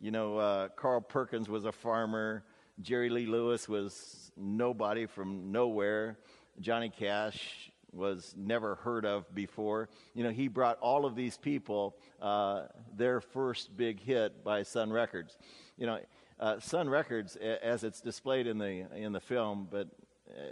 You 0.00 0.10
know, 0.10 0.38
uh, 0.38 0.68
Carl 0.68 1.00
Perkins 1.00 1.48
was 1.48 1.64
a 1.64 1.72
farmer. 1.72 2.44
Jerry 2.82 3.08
Lee 3.08 3.26
Lewis 3.26 3.68
was 3.68 4.30
nobody 4.36 5.06
from 5.06 5.50
nowhere. 5.52 6.18
Johnny 6.60 6.90
Cash 6.90 7.70
was 7.92 8.34
never 8.36 8.74
heard 8.76 9.06
of 9.06 9.32
before. 9.34 9.88
You 10.14 10.24
know, 10.24 10.30
he 10.30 10.48
brought 10.48 10.78
all 10.80 11.06
of 11.06 11.14
these 11.14 11.38
people 11.38 11.96
uh, 12.20 12.64
their 12.94 13.20
first 13.20 13.76
big 13.76 14.00
hit 14.00 14.44
by 14.44 14.62
Sun 14.62 14.92
Records. 14.92 15.38
You 15.78 15.86
know, 15.86 15.98
uh, 16.38 16.60
Sun 16.60 16.88
Records, 16.90 17.36
as 17.36 17.84
it's 17.84 18.00
displayed 18.00 18.46
in 18.46 18.58
the 18.58 18.86
in 18.94 19.12
the 19.12 19.20
film, 19.20 19.68
but 19.70 19.88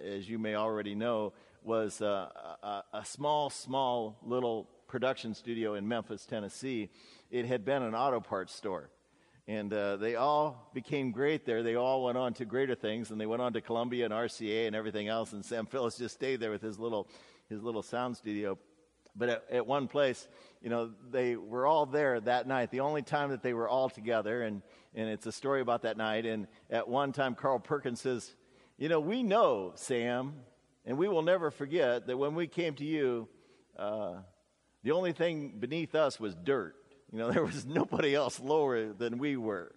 as 0.04 0.28
you 0.28 0.38
may 0.38 0.54
already 0.54 0.94
know, 0.94 1.32
was 1.62 2.00
uh, 2.02 2.28
a, 2.62 2.82
a 2.92 3.04
small, 3.04 3.50
small 3.50 4.18
little 4.22 4.68
production 4.86 5.34
studio 5.34 5.74
in 5.74 5.88
Memphis, 5.88 6.26
Tennessee. 6.26 6.90
It 7.30 7.46
had 7.46 7.64
been 7.64 7.82
an 7.82 7.94
auto 7.94 8.20
parts 8.20 8.54
store. 8.54 8.90
And 9.46 9.72
uh, 9.72 9.96
they 9.96 10.14
all 10.16 10.70
became 10.72 11.10
great 11.10 11.44
there. 11.44 11.62
They 11.62 11.74
all 11.74 12.04
went 12.04 12.16
on 12.16 12.32
to 12.34 12.46
greater 12.46 12.74
things, 12.74 13.10
and 13.10 13.20
they 13.20 13.26
went 13.26 13.42
on 13.42 13.52
to 13.52 13.60
Columbia 13.60 14.06
and 14.06 14.14
RCA 14.14 14.66
and 14.66 14.74
everything 14.74 15.08
else. 15.08 15.34
And 15.34 15.44
Sam 15.44 15.66
Phillips 15.66 15.98
just 15.98 16.14
stayed 16.14 16.40
there 16.40 16.50
with 16.50 16.62
his 16.62 16.78
little 16.78 17.08
his 17.48 17.62
little 17.62 17.82
sound 17.82 18.16
studio. 18.16 18.58
But 19.16 19.28
at, 19.28 19.44
at, 19.50 19.66
one 19.66 19.86
place, 19.86 20.26
you 20.60 20.70
know, 20.70 20.90
they 21.10 21.36
were 21.36 21.66
all 21.66 21.86
there 21.86 22.20
that 22.20 22.48
night, 22.48 22.70
the 22.70 22.80
only 22.80 23.02
time 23.02 23.30
that 23.30 23.42
they 23.42 23.54
were 23.54 23.68
all 23.68 23.88
together. 23.88 24.42
And, 24.42 24.62
and 24.94 25.08
it's 25.08 25.26
a 25.26 25.32
story 25.32 25.60
about 25.60 25.82
that 25.82 25.96
night. 25.96 26.26
And 26.26 26.48
at 26.68 26.88
one 26.88 27.12
time, 27.12 27.34
Carl 27.34 27.60
Perkins 27.60 28.00
says, 28.00 28.34
You 28.76 28.88
know, 28.88 28.98
we 28.98 29.22
know, 29.22 29.72
Sam, 29.76 30.34
and 30.84 30.98
we 30.98 31.08
will 31.08 31.22
never 31.22 31.52
forget 31.52 32.08
that 32.08 32.16
when 32.16 32.34
we 32.34 32.48
came 32.48 32.74
to 32.74 32.84
you, 32.84 33.28
uh, 33.78 34.16
the 34.82 34.90
only 34.90 35.12
thing 35.12 35.54
beneath 35.60 35.94
us 35.94 36.18
was 36.18 36.34
dirt. 36.34 36.74
You 37.12 37.18
know, 37.18 37.30
there 37.32 37.44
was 37.44 37.64
nobody 37.64 38.14
else 38.14 38.40
lower 38.40 38.92
than 38.92 39.18
we 39.18 39.36
were. 39.36 39.72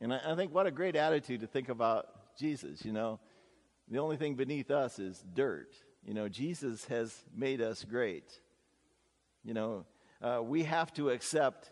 And 0.00 0.14
I, 0.14 0.20
I 0.24 0.34
think 0.36 0.54
what 0.54 0.66
a 0.66 0.70
great 0.70 0.94
attitude 0.94 1.40
to 1.40 1.48
think 1.48 1.68
about 1.68 2.06
Jesus, 2.38 2.84
you 2.84 2.92
know. 2.92 3.18
The 3.90 3.98
only 3.98 4.16
thing 4.16 4.34
beneath 4.34 4.70
us 4.70 4.98
is 4.98 5.24
dirt. 5.34 5.74
You 6.06 6.14
know, 6.14 6.28
Jesus 6.28 6.84
has 6.86 7.14
made 7.34 7.60
us 7.60 7.84
great. 7.84 8.30
You 9.42 9.54
know, 9.54 9.86
uh, 10.22 10.40
we 10.42 10.62
have 10.64 10.92
to 10.94 11.10
accept 11.10 11.70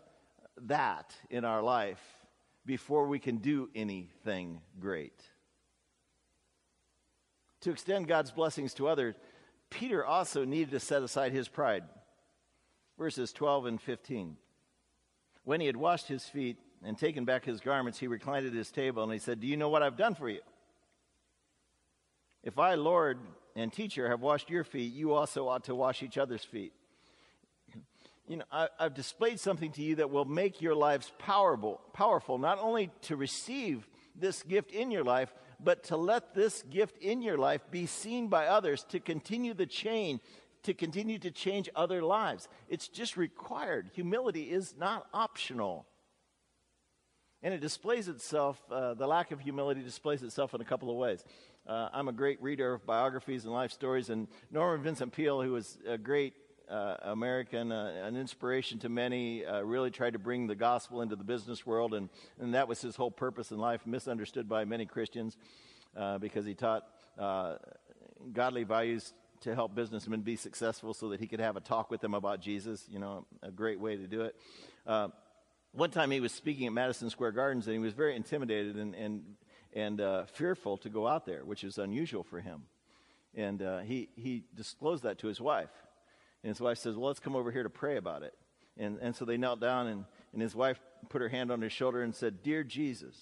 that 0.63 1.15
in 1.29 1.45
our 1.45 1.61
life 1.61 2.01
before 2.65 3.07
we 3.07 3.19
can 3.19 3.37
do 3.37 3.69
anything 3.73 4.59
great. 4.79 5.21
To 7.61 7.71
extend 7.71 8.07
God's 8.07 8.31
blessings 8.31 8.73
to 8.75 8.87
others, 8.87 9.15
Peter 9.69 10.05
also 10.05 10.45
needed 10.45 10.71
to 10.71 10.79
set 10.79 11.03
aside 11.03 11.31
his 11.31 11.47
pride. 11.47 11.83
Verses 12.97 13.33
12 13.33 13.65
and 13.65 13.81
15. 13.81 14.37
When 15.43 15.61
he 15.61 15.67
had 15.67 15.77
washed 15.77 16.07
his 16.07 16.25
feet 16.25 16.57
and 16.83 16.97
taken 16.97 17.25
back 17.25 17.45
his 17.45 17.59
garments, 17.59 17.99
he 17.99 18.07
reclined 18.07 18.45
at 18.45 18.53
his 18.53 18.71
table 18.71 19.03
and 19.03 19.11
he 19.11 19.19
said, 19.19 19.39
Do 19.39 19.47
you 19.47 19.57
know 19.57 19.69
what 19.69 19.83
I've 19.83 19.97
done 19.97 20.15
for 20.15 20.29
you? 20.29 20.41
If 22.43 22.59
I, 22.59 22.75
Lord, 22.75 23.19
and 23.55 23.73
teacher 23.73 24.09
have 24.09 24.21
washed 24.21 24.49
your 24.49 24.63
feet, 24.63 24.93
you 24.93 25.13
also 25.13 25.47
ought 25.47 25.65
to 25.65 25.75
wash 25.75 26.03
each 26.03 26.17
other's 26.17 26.43
feet. 26.43 26.73
You 28.27 28.37
know, 28.37 28.45
I, 28.51 28.67
have 28.79 28.93
displayed 28.93 29.39
something 29.39 29.71
to 29.73 29.81
you 29.81 29.95
that 29.95 30.09
will 30.09 30.25
make 30.25 30.61
your 30.61 30.75
lives 30.75 31.11
powerful, 31.17 31.81
powerful, 31.93 32.37
not 32.37 32.59
only 32.59 32.91
to 33.03 33.15
receive 33.15 33.87
this 34.19 34.43
gift 34.43 34.71
in 34.71 34.91
your 34.91 35.03
life, 35.03 35.33
but 35.59 35.83
to 35.85 35.97
let 35.97 36.33
this 36.33 36.63
gift 36.63 36.97
in 36.97 37.21
your 37.21 37.37
life 37.37 37.61
be 37.71 37.85
seen 37.85 38.27
by 38.27 38.47
others 38.47 38.83
to 38.89 38.99
continue 38.99 39.53
the 39.53 39.65
chain, 39.65 40.19
to 40.63 40.73
continue 40.73 41.19
to 41.19 41.31
change 41.31 41.69
other 41.75 42.01
lives. 42.01 42.47
It's 42.69 42.87
just 42.87 43.17
required. 43.17 43.91
Humility 43.93 44.43
is 44.43 44.75
not 44.77 45.07
optional. 45.13 45.85
And 47.43 47.53
it 47.53 47.61
displays 47.61 48.07
itself, 48.07 48.61
uh, 48.71 48.95
the 48.95 49.07
lack 49.07 49.31
of 49.31 49.39
humility 49.39 49.81
displays 49.81 50.23
itself 50.23 50.53
in 50.53 50.61
a 50.61 50.65
couple 50.65 50.89
of 50.89 50.97
ways. 50.97 51.23
Uh, 51.67 51.89
I'm 51.93 52.07
a 52.07 52.13
great 52.13 52.41
reader 52.41 52.73
of 52.73 52.85
biographies 52.85 53.43
and 53.43 53.53
life 53.53 53.71
stories, 53.71 54.09
and 54.09 54.27
Norman 54.51 54.81
Vincent 54.83 55.11
Peale, 55.13 55.41
who 55.41 55.51
was 55.51 55.77
a 55.87 55.97
great 55.97 56.33
uh, 56.69 56.95
American, 57.03 57.71
uh, 57.71 58.03
an 58.03 58.15
inspiration 58.15 58.79
to 58.79 58.89
many, 58.89 59.45
uh, 59.45 59.61
really 59.61 59.91
tried 59.91 60.13
to 60.13 60.19
bring 60.19 60.47
the 60.47 60.55
gospel 60.55 61.01
into 61.01 61.15
the 61.15 61.23
business 61.23 61.65
world, 61.65 61.93
and, 61.93 62.09
and 62.39 62.53
that 62.53 62.67
was 62.67 62.81
his 62.81 62.95
whole 62.95 63.11
purpose 63.11 63.51
in 63.51 63.57
life, 63.57 63.85
misunderstood 63.85 64.49
by 64.49 64.65
many 64.65 64.85
Christians 64.85 65.37
uh, 65.95 66.17
because 66.17 66.45
he 66.45 66.53
taught 66.53 66.87
uh, 67.17 67.55
godly 68.33 68.63
values 68.63 69.13
to 69.41 69.53
help 69.53 69.75
businessmen 69.75 70.21
be 70.21 70.35
successful 70.35 70.93
so 70.93 71.09
that 71.09 71.19
he 71.19 71.27
could 71.27 71.39
have 71.39 71.55
a 71.55 71.61
talk 71.61 71.91
with 71.91 72.01
them 72.01 72.13
about 72.13 72.41
Jesus, 72.41 72.85
you 72.89 72.99
know, 72.99 73.25
a 73.43 73.51
great 73.51 73.79
way 73.79 73.95
to 73.95 74.07
do 74.07 74.21
it. 74.21 74.35
one 75.73 75.91
time 75.91 76.11
he 76.11 76.19
was 76.19 76.31
speaking 76.31 76.67
at 76.67 76.73
Madison 76.73 77.09
Square 77.09 77.33
Gardens, 77.33 77.67
and 77.67 77.73
he 77.73 77.79
was 77.79 77.93
very 77.93 78.15
intimidated 78.15 78.75
and, 78.75 78.95
and 78.95 79.23
and 79.73 80.01
uh, 80.01 80.25
fearful 80.25 80.77
to 80.77 80.89
go 80.89 81.07
out 81.07 81.25
there, 81.25 81.45
which 81.45 81.63
is 81.63 81.77
unusual 81.77 82.23
for 82.23 82.39
him. 82.39 82.63
And 83.35 83.61
uh, 83.61 83.79
he, 83.79 84.09
he 84.15 84.43
disclosed 84.55 85.03
that 85.03 85.19
to 85.19 85.27
his 85.27 85.39
wife. 85.39 85.69
And 86.47 86.55
his 86.55 86.61
wife 86.61 86.77
says, 86.77 86.95
Well, 86.95 87.07
let's 87.07 87.19
come 87.19 87.35
over 87.35 87.51
here 87.51 87.63
to 87.63 87.69
pray 87.69 87.97
about 87.97 88.23
it. 88.23 88.33
And, 88.77 88.99
and 89.01 89.13
so 89.13 89.25
they 89.25 89.35
knelt 89.35 89.59
down, 89.59 89.87
and, 89.87 90.05
and 90.31 90.41
his 90.41 90.55
wife 90.55 90.79
put 91.09 91.21
her 91.21 91.27
hand 91.27 91.51
on 91.51 91.59
his 91.59 91.73
shoulder 91.73 92.01
and 92.01 92.15
said, 92.15 92.41
Dear 92.41 92.63
Jesus, 92.63 93.17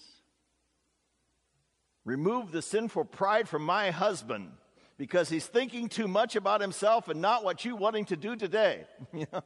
remove 2.03 2.51
the 2.51 2.61
sinful 2.61 3.05
pride 3.05 3.49
from 3.49 3.65
my 3.65 3.89
husband 3.89 4.51
because 4.99 5.27
he's 5.27 5.47
thinking 5.47 5.89
too 5.89 6.07
much 6.07 6.35
about 6.35 6.61
himself 6.61 7.09
and 7.09 7.19
not 7.19 7.43
what 7.43 7.65
you 7.65 7.75
want 7.75 7.95
him 7.95 8.05
to 8.05 8.15
do 8.15 8.35
today. 8.35 8.83
you 9.11 9.25
know? 9.33 9.41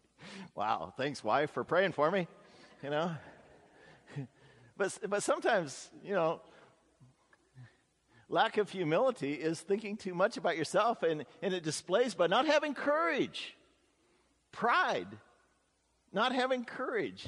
wow, 0.54 0.92
thanks, 0.94 1.24
wife, 1.24 1.50
for 1.52 1.64
praying 1.64 1.92
for 1.92 2.10
me. 2.10 2.28
You 2.82 2.90
know? 2.90 3.16
But, 4.76 4.98
but 5.08 5.22
sometimes, 5.22 5.88
you 6.04 6.14
know, 6.14 6.40
lack 8.28 8.58
of 8.58 8.70
humility 8.70 9.34
is 9.34 9.60
thinking 9.60 9.96
too 9.96 10.14
much 10.14 10.36
about 10.36 10.56
yourself, 10.56 11.02
and, 11.02 11.24
and 11.42 11.54
it 11.54 11.62
displays 11.62 12.14
by 12.14 12.26
not 12.26 12.46
having 12.46 12.74
courage, 12.74 13.56
pride, 14.52 15.08
not 16.12 16.32
having 16.32 16.64
courage, 16.64 17.26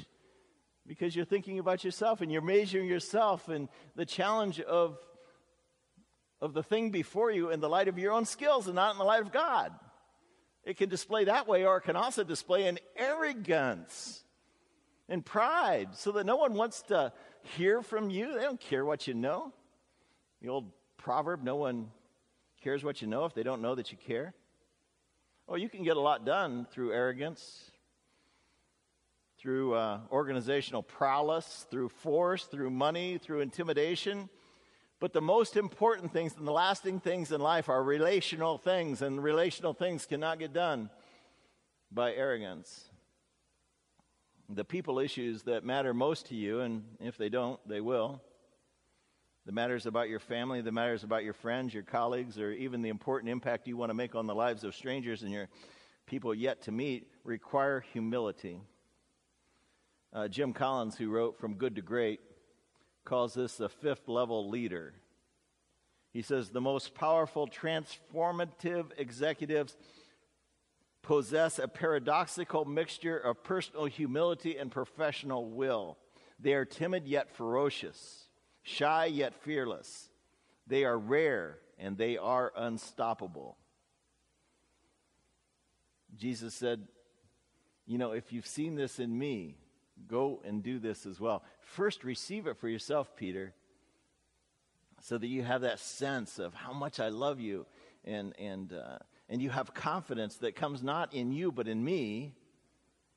because 0.85 1.15
you're 1.15 1.25
thinking 1.25 1.59
about 1.59 1.83
yourself 1.83 2.21
and 2.21 2.31
you're 2.31 2.41
measuring 2.41 2.87
yourself 2.87 3.49
and 3.49 3.67
the 3.95 4.05
challenge 4.05 4.61
of, 4.61 4.97
of 6.39 6.53
the 6.53 6.63
thing 6.63 6.91
before 6.91 7.29
you 7.29 7.49
in 7.51 7.59
the 7.59 7.69
light 7.69 7.87
of 7.87 7.99
your 7.99 8.13
own 8.13 8.25
skills 8.25 8.67
and 8.67 8.75
not 8.75 8.93
in 8.93 8.97
the 8.97 9.03
light 9.03 9.21
of 9.21 9.31
God. 9.31 9.73
It 10.63 10.77
can 10.77 10.89
display 10.89 11.25
that 11.25 11.47
way, 11.47 11.65
or 11.65 11.77
it 11.77 11.81
can 11.81 11.95
also 11.95 12.23
display 12.23 12.67
an 12.67 12.79
arrogance 12.95 14.23
and 15.09 15.25
pride 15.25 15.89
so 15.93 16.11
that 16.13 16.25
no 16.25 16.35
one 16.35 16.53
wants 16.53 16.81
to 16.83 17.13
hear 17.55 17.81
from 17.81 18.09
you. 18.09 18.33
They 18.33 18.41
don't 18.41 18.59
care 18.59 18.83
what 18.83 19.07
you 19.07 19.13
know. 19.13 19.53
The 20.41 20.49
old 20.49 20.71
proverb 21.07 21.41
no 21.41 21.55
one 21.55 21.89
cares 22.61 22.83
what 22.83 23.01
you 23.01 23.07
know 23.07 23.23
if 23.23 23.33
they 23.33 23.41
don't 23.41 23.61
know 23.61 23.75
that 23.75 23.93
you 23.93 23.97
care. 23.97 24.33
Oh, 25.47 25.55
you 25.55 25.69
can 25.69 25.85
get 25.85 25.95
a 25.95 26.01
lot 26.01 26.25
done 26.25 26.67
through 26.69 26.91
arrogance, 26.91 27.71
through 29.39 29.73
uh, 29.73 30.01
organizational 30.11 30.83
prowess, 30.83 31.65
through 31.71 31.87
force, 31.87 32.43
through 32.43 32.71
money, 32.71 33.17
through 33.17 33.39
intimidation. 33.39 34.27
But 34.99 35.13
the 35.13 35.21
most 35.21 35.55
important 35.55 36.11
things 36.11 36.35
and 36.37 36.45
the 36.45 36.51
lasting 36.51 36.99
things 36.99 37.31
in 37.31 37.39
life 37.39 37.69
are 37.69 37.81
relational 37.81 38.57
things, 38.57 39.01
and 39.01 39.23
relational 39.23 39.73
things 39.73 40.05
cannot 40.05 40.39
get 40.39 40.51
done 40.51 40.89
by 41.89 42.11
arrogance. 42.11 42.89
The 44.49 44.65
people 44.65 44.99
issues 44.99 45.43
that 45.43 45.63
matter 45.63 45.93
most 45.93 46.25
to 46.25 46.35
you, 46.35 46.59
and 46.59 46.83
if 46.99 47.15
they 47.15 47.29
don't, 47.29 47.61
they 47.65 47.79
will. 47.79 48.21
The 49.47 49.53
matters 49.53 49.85
about 49.85 50.09
your 50.09 50.19
family, 50.19 50.59
the 50.59 50.73
matters 50.73 51.05
about 51.05 51.23
your 51.23 51.31
friends, 51.31 51.73
your 51.73 51.81
colleagues, 51.81 52.37
or 52.37 52.51
even 52.51 52.81
the 52.81 52.89
important 52.89 53.31
impact 53.31 53.65
you 53.65 53.77
want 53.77 53.91
to 53.91 53.93
make 53.93 54.13
on 54.13 54.27
the 54.27 54.35
lives 54.35 54.65
of 54.65 54.75
strangers 54.75 55.23
and 55.23 55.31
your 55.31 55.47
people 56.05 56.35
yet 56.35 56.63
to 56.63 56.73
meet 56.73 57.07
require 57.23 57.79
humility. 57.93 58.59
Uh, 60.11 60.27
Jim 60.27 60.51
Collins, 60.51 60.97
who 60.97 61.09
wrote 61.09 61.39
From 61.39 61.53
Good 61.53 61.77
to 61.77 61.81
Great, 61.81 62.19
calls 63.05 63.35
this 63.35 63.55
the 63.55 63.69
fifth 63.69 64.09
level 64.09 64.49
leader. 64.49 64.93
He 66.11 66.23
says 66.23 66.49
the 66.49 66.59
most 66.59 66.93
powerful 66.93 67.47
transformative 67.47 68.87
executives 68.97 69.77
possess 71.01 71.57
a 71.57 71.69
paradoxical 71.69 72.65
mixture 72.65 73.17
of 73.17 73.45
personal 73.45 73.85
humility 73.85 74.57
and 74.57 74.69
professional 74.69 75.49
will. 75.49 75.97
They 76.37 76.53
are 76.53 76.65
timid 76.65 77.07
yet 77.07 77.33
ferocious, 77.33 78.26
shy 78.67 79.05
yet 79.05 79.33
fearless. 79.33 80.09
They 80.67 80.83
are 80.83 80.97
rare 80.97 81.57
and 81.79 81.97
they 81.97 82.17
are 82.17 82.51
unstoppable. 82.55 83.57
Jesus 86.17 86.53
said, 86.53 86.87
You 87.85 87.97
know, 87.97 88.11
if 88.11 88.33
you've 88.33 88.47
seen 88.47 88.75
this 88.75 88.99
in 88.99 89.17
me, 89.17 89.55
go 90.07 90.41
and 90.43 90.61
do 90.61 90.79
this 90.79 91.05
as 91.05 91.19
well. 91.19 91.43
First, 91.61 92.03
receive 92.03 92.45
it 92.45 92.57
for 92.57 92.67
yourself, 92.67 93.15
Peter, 93.15 93.53
so 95.01 95.17
that 95.17 95.27
you 95.27 95.43
have 95.43 95.61
that 95.61 95.79
sense 95.79 96.37
of 96.37 96.53
how 96.53 96.73
much 96.73 96.99
I 96.99 97.07
love 97.07 97.39
you 97.39 97.65
and, 98.03 98.33
and, 98.37 98.73
uh, 98.73 98.97
and 99.29 99.41
you 99.41 99.49
have 99.49 99.73
confidence 99.73 100.37
that 100.37 100.55
comes 100.55 100.83
not 100.83 101.13
in 101.13 101.31
you 101.31 101.51
but 101.51 101.67
in 101.67 101.83
me. 101.83 102.33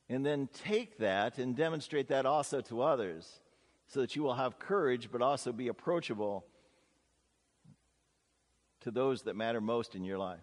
And 0.09 0.25
then 0.27 0.49
take 0.65 0.99
that 0.99 1.39
and 1.39 1.57
demonstrate 1.57 2.09
that 2.09 2.27
also 2.27 2.61
to 2.63 2.83
others 2.83 3.41
so 3.91 4.01
that 4.01 4.15
you 4.15 4.23
will 4.23 4.35
have 4.35 4.59
courage 4.59 5.11
but 5.11 5.21
also 5.21 5.53
be 5.53 5.69
approachable 5.69 6.45
to 8.81 8.91
those 8.91 9.23
that 9.23 9.37
matter 9.37 9.61
most 9.61 9.95
in 9.95 10.05
your 10.05 10.17
life. 10.17 10.39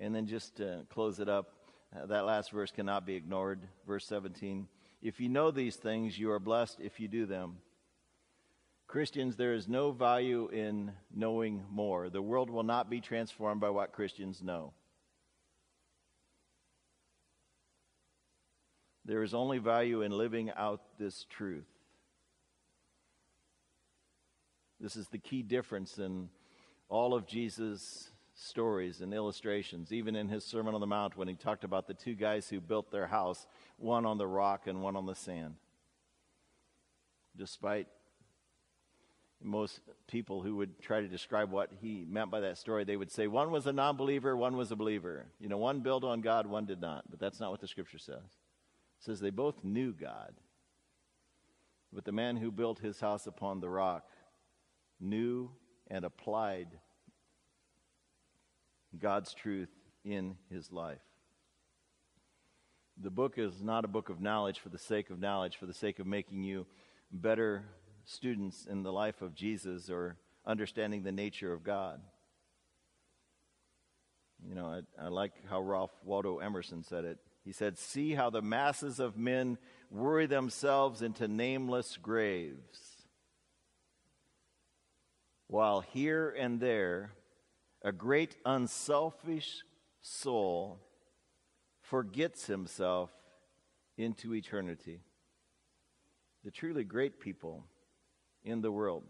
And 0.00 0.14
then 0.14 0.26
just 0.26 0.56
to 0.56 0.86
close 0.90 1.20
it 1.20 1.28
up, 1.28 1.52
uh, 1.94 2.06
that 2.06 2.24
last 2.24 2.50
verse 2.50 2.70
cannot 2.70 3.06
be 3.06 3.14
ignored. 3.14 3.60
Verse 3.86 4.06
17 4.06 4.68
If 5.02 5.20
you 5.20 5.28
know 5.28 5.50
these 5.50 5.76
things, 5.76 6.18
you 6.18 6.30
are 6.30 6.40
blessed 6.40 6.78
if 6.80 6.98
you 6.98 7.08
do 7.08 7.26
them. 7.26 7.58
Christians, 8.86 9.36
there 9.36 9.52
is 9.52 9.68
no 9.68 9.90
value 9.90 10.48
in 10.48 10.92
knowing 11.14 11.62
more. 11.70 12.08
The 12.08 12.22
world 12.22 12.48
will 12.48 12.62
not 12.62 12.88
be 12.88 13.02
transformed 13.02 13.60
by 13.60 13.68
what 13.68 13.92
Christians 13.92 14.42
know. 14.42 14.72
There 19.04 19.22
is 19.22 19.34
only 19.34 19.58
value 19.58 20.00
in 20.00 20.12
living 20.12 20.50
out 20.56 20.80
this 20.98 21.26
truth. 21.28 21.66
This 24.80 24.96
is 24.96 25.08
the 25.08 25.18
key 25.18 25.42
difference 25.42 25.98
in 25.98 26.28
all 26.88 27.14
of 27.14 27.26
Jesus' 27.26 28.10
stories 28.34 29.00
and 29.00 29.12
illustrations, 29.12 29.92
even 29.92 30.14
in 30.14 30.28
his 30.28 30.44
Sermon 30.44 30.74
on 30.74 30.80
the 30.80 30.86
Mount 30.86 31.16
when 31.16 31.28
he 31.28 31.34
talked 31.34 31.64
about 31.64 31.86
the 31.86 31.94
two 31.94 32.14
guys 32.14 32.48
who 32.48 32.60
built 32.60 32.90
their 32.90 33.08
house, 33.08 33.46
one 33.76 34.06
on 34.06 34.18
the 34.18 34.26
rock 34.26 34.66
and 34.66 34.80
one 34.80 34.94
on 34.94 35.06
the 35.06 35.14
sand. 35.14 35.56
Despite 37.36 37.88
most 39.42 39.80
people 40.06 40.42
who 40.42 40.56
would 40.56 40.80
try 40.80 41.00
to 41.00 41.08
describe 41.08 41.50
what 41.50 41.70
he 41.80 42.04
meant 42.08 42.30
by 42.30 42.40
that 42.40 42.58
story, 42.58 42.84
they 42.84 42.96
would 42.96 43.10
say 43.10 43.26
one 43.26 43.50
was 43.50 43.66
a 43.66 43.72
non 43.72 43.96
believer, 43.96 44.36
one 44.36 44.56
was 44.56 44.70
a 44.70 44.76
believer. 44.76 45.26
You 45.40 45.48
know, 45.48 45.58
one 45.58 45.80
built 45.80 46.04
on 46.04 46.20
God, 46.20 46.46
one 46.46 46.66
did 46.66 46.80
not. 46.80 47.10
But 47.10 47.20
that's 47.20 47.40
not 47.40 47.50
what 47.50 47.60
the 47.60 47.68
scripture 47.68 47.98
says. 47.98 48.14
It 48.16 49.04
says 49.04 49.20
they 49.20 49.30
both 49.30 49.62
knew 49.64 49.92
God. 49.92 50.34
But 51.92 52.04
the 52.04 52.12
man 52.12 52.36
who 52.36 52.50
built 52.50 52.80
his 52.80 53.00
house 53.00 53.26
upon 53.26 53.60
the 53.60 53.68
rock 53.68 54.08
knew 55.00 55.50
and 55.88 56.04
applied 56.04 56.68
God's 58.98 59.34
truth 59.34 59.70
in 60.04 60.36
his 60.50 60.72
life. 60.72 60.98
The 63.00 63.10
book 63.10 63.34
is 63.36 63.62
not 63.62 63.84
a 63.84 63.88
book 63.88 64.08
of 64.08 64.20
knowledge 64.20 64.58
for 64.58 64.70
the 64.70 64.78
sake 64.78 65.10
of 65.10 65.20
knowledge, 65.20 65.56
for 65.56 65.66
the 65.66 65.74
sake 65.74 65.98
of 65.98 66.06
making 66.06 66.42
you 66.42 66.66
better 67.12 67.64
students 68.04 68.66
in 68.68 68.82
the 68.82 68.92
life 68.92 69.22
of 69.22 69.34
Jesus 69.34 69.88
or 69.90 70.16
understanding 70.46 71.02
the 71.02 71.12
nature 71.12 71.52
of 71.52 71.62
God. 71.62 72.00
You 74.46 74.54
know, 74.54 74.66
I, 74.98 75.04
I, 75.04 75.08
like 75.08 75.32
how 75.48 75.60
Ralph 75.60 75.92
Waldo 76.04 76.38
Emerson 76.38 76.82
said 76.82 77.04
it. 77.04 77.18
He 77.44 77.52
said, 77.52 77.78
See 77.78 78.14
how 78.14 78.30
the 78.30 78.42
masses 78.42 79.00
of 79.00 79.16
men 79.16 79.58
worry 79.90 80.26
themselves 80.26 81.02
into 81.02 81.28
nameless 81.28 81.98
graves, 82.00 82.97
while 85.48 85.80
here 85.80 86.34
and 86.38 86.60
there 86.60 87.12
a 87.82 87.92
great 87.92 88.36
unselfish 88.44 89.64
soul 90.00 90.78
forgets 91.80 92.46
himself 92.46 93.10
into 93.96 94.34
eternity. 94.34 95.00
The 96.44 96.50
truly 96.50 96.84
great 96.84 97.18
people 97.18 97.64
in 98.44 98.60
the 98.60 98.70
world. 98.70 99.04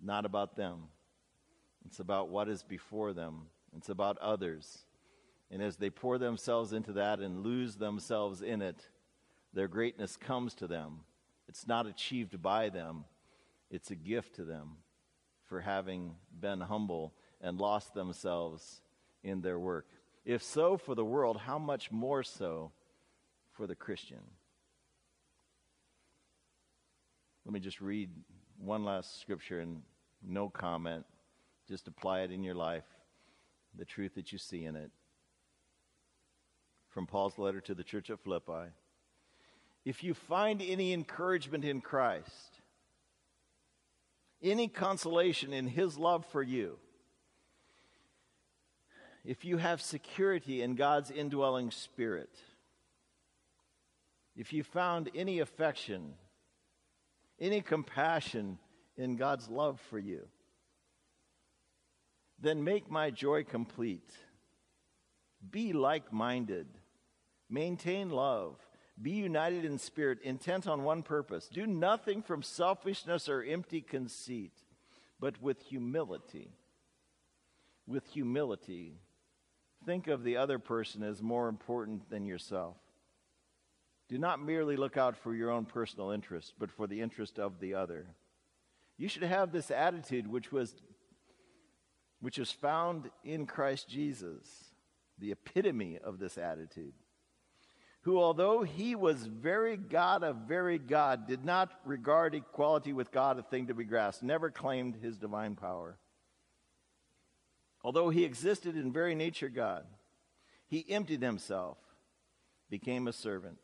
Not 0.00 0.24
about 0.24 0.56
them. 0.56 0.84
It's 1.86 2.00
about 2.00 2.28
what 2.28 2.48
is 2.48 2.62
before 2.62 3.12
them. 3.12 3.46
It's 3.76 3.88
about 3.88 4.18
others. 4.18 4.84
And 5.50 5.62
as 5.62 5.76
they 5.76 5.90
pour 5.90 6.18
themselves 6.18 6.72
into 6.72 6.92
that 6.94 7.20
and 7.20 7.42
lose 7.42 7.76
themselves 7.76 8.42
in 8.42 8.62
it, 8.62 8.88
their 9.54 9.68
greatness 9.68 10.16
comes 10.16 10.54
to 10.56 10.66
them. 10.66 11.00
It's 11.48 11.66
not 11.66 11.86
achieved 11.86 12.42
by 12.42 12.68
them, 12.68 13.04
it's 13.70 13.90
a 13.90 13.94
gift 13.94 14.36
to 14.36 14.44
them 14.44 14.78
for 15.44 15.60
having 15.60 16.14
been 16.38 16.60
humble 16.60 17.14
and 17.40 17.58
lost 17.58 17.94
themselves 17.94 18.80
in 19.22 19.40
their 19.40 19.58
work. 19.58 19.86
If 20.24 20.42
so 20.42 20.76
for 20.76 20.94
the 20.94 21.04
world, 21.04 21.38
how 21.38 21.58
much 21.58 21.90
more 21.90 22.22
so 22.22 22.72
for 23.52 23.66
the 23.66 23.74
Christian? 23.74 24.20
Let 27.44 27.52
me 27.52 27.60
just 27.60 27.80
read 27.80 28.10
one 28.58 28.84
last 28.84 29.20
scripture 29.20 29.60
and 29.60 29.82
no 30.22 30.48
comment. 30.48 31.06
Just 31.66 31.88
apply 31.88 32.20
it 32.20 32.30
in 32.30 32.42
your 32.42 32.54
life, 32.54 32.84
the 33.76 33.84
truth 33.84 34.14
that 34.16 34.32
you 34.32 34.38
see 34.38 34.64
in 34.64 34.76
it. 34.76 34.90
From 36.88 37.06
Paul's 37.06 37.38
letter 37.38 37.60
to 37.62 37.74
the 37.74 37.84
church 37.84 38.10
at 38.10 38.20
Philippi. 38.20 38.70
If 39.84 40.02
you 40.02 40.12
find 40.12 40.60
any 40.60 40.92
encouragement 40.92 41.64
in 41.64 41.80
Christ, 41.80 42.57
any 44.42 44.68
consolation 44.68 45.52
in 45.52 45.66
his 45.66 45.98
love 45.98 46.24
for 46.26 46.42
you, 46.42 46.78
if 49.24 49.44
you 49.44 49.56
have 49.58 49.80
security 49.80 50.62
in 50.62 50.74
God's 50.74 51.10
indwelling 51.10 51.70
spirit, 51.70 52.30
if 54.36 54.52
you 54.52 54.62
found 54.62 55.10
any 55.14 55.40
affection 55.40 56.14
any 57.40 57.60
compassion 57.60 58.58
in 58.96 59.16
God's 59.16 59.48
love 59.48 59.80
for 59.90 59.98
you, 59.98 60.26
then 62.40 62.64
make 62.64 62.90
my 62.90 63.10
joy 63.10 63.44
complete. 63.44 64.12
Be 65.50 65.72
like 65.72 66.12
minded, 66.12 66.66
maintain 67.48 68.10
love, 68.10 68.56
be 69.00 69.12
united 69.12 69.64
in 69.64 69.78
spirit, 69.78 70.18
intent 70.22 70.66
on 70.66 70.82
one 70.82 71.02
purpose. 71.02 71.48
Do 71.48 71.66
nothing 71.66 72.22
from 72.22 72.42
selfishness 72.42 73.28
or 73.28 73.42
empty 73.42 73.80
conceit, 73.80 74.52
but 75.20 75.40
with 75.40 75.62
humility. 75.62 76.50
With 77.86 78.06
humility, 78.08 78.98
think 79.86 80.08
of 80.08 80.24
the 80.24 80.36
other 80.36 80.58
person 80.58 81.02
as 81.02 81.22
more 81.22 81.48
important 81.48 82.10
than 82.10 82.26
yourself. 82.26 82.76
Do 84.08 84.18
not 84.18 84.42
merely 84.42 84.76
look 84.76 84.96
out 84.96 85.16
for 85.16 85.34
your 85.34 85.50
own 85.50 85.64
personal 85.64 86.10
interest, 86.10 86.54
but 86.58 86.70
for 86.70 86.86
the 86.86 87.00
interest 87.00 87.38
of 87.38 87.60
the 87.60 87.74
other. 87.74 88.06
You 88.96 89.08
should 89.08 89.22
have 89.22 89.52
this 89.52 89.70
attitude 89.70 90.26
which 90.26 90.50
was 90.50 90.74
which 92.20 92.38
is 92.38 92.50
found 92.50 93.10
in 93.22 93.46
Christ 93.46 93.88
Jesus, 93.88 94.74
the 95.18 95.30
epitome 95.30 95.98
of 96.02 96.18
this 96.18 96.36
attitude. 96.36 96.94
Who, 98.02 98.20
although 98.20 98.62
he 98.62 98.94
was 98.94 99.26
very 99.26 99.76
God 99.76 100.22
of 100.22 100.36
very 100.48 100.78
God, 100.78 101.26
did 101.26 101.44
not 101.44 101.70
regard 101.84 102.34
equality 102.34 102.92
with 102.92 103.10
God 103.10 103.38
a 103.38 103.42
thing 103.42 103.66
to 103.66 103.74
be 103.74 103.84
grasped, 103.84 104.22
never 104.22 104.50
claimed 104.50 104.96
his 104.96 105.18
divine 105.18 105.56
power. 105.56 105.98
Although 107.82 108.10
he 108.10 108.24
existed 108.24 108.76
in 108.76 108.92
very 108.92 109.14
nature 109.14 109.48
God, 109.48 109.84
he 110.66 110.88
emptied 110.88 111.22
himself, 111.22 111.78
became 112.70 113.08
a 113.08 113.12
servant, 113.12 113.58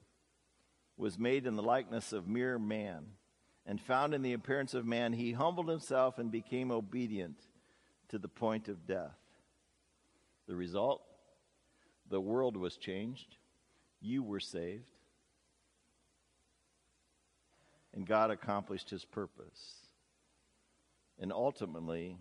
was 0.96 1.18
made 1.18 1.46
in 1.46 1.56
the 1.56 1.62
likeness 1.62 2.12
of 2.12 2.28
mere 2.28 2.58
man, 2.58 3.04
and 3.66 3.80
found 3.80 4.14
in 4.14 4.22
the 4.22 4.32
appearance 4.32 4.74
of 4.74 4.84
man, 4.84 5.12
he 5.12 5.32
humbled 5.32 5.68
himself 5.68 6.18
and 6.18 6.30
became 6.30 6.70
obedient 6.70 7.38
to 8.08 8.18
the 8.18 8.28
point 8.28 8.68
of 8.68 8.86
death. 8.86 9.16
The 10.46 10.56
result? 10.56 11.02
The 12.10 12.20
world 12.20 12.56
was 12.56 12.76
changed. 12.76 13.36
You 14.04 14.22
were 14.22 14.40
saved. 14.40 14.84
And 17.94 18.06
God 18.06 18.30
accomplished 18.30 18.90
his 18.90 19.04
purpose. 19.04 19.88
And 21.18 21.32
ultimately, 21.32 22.18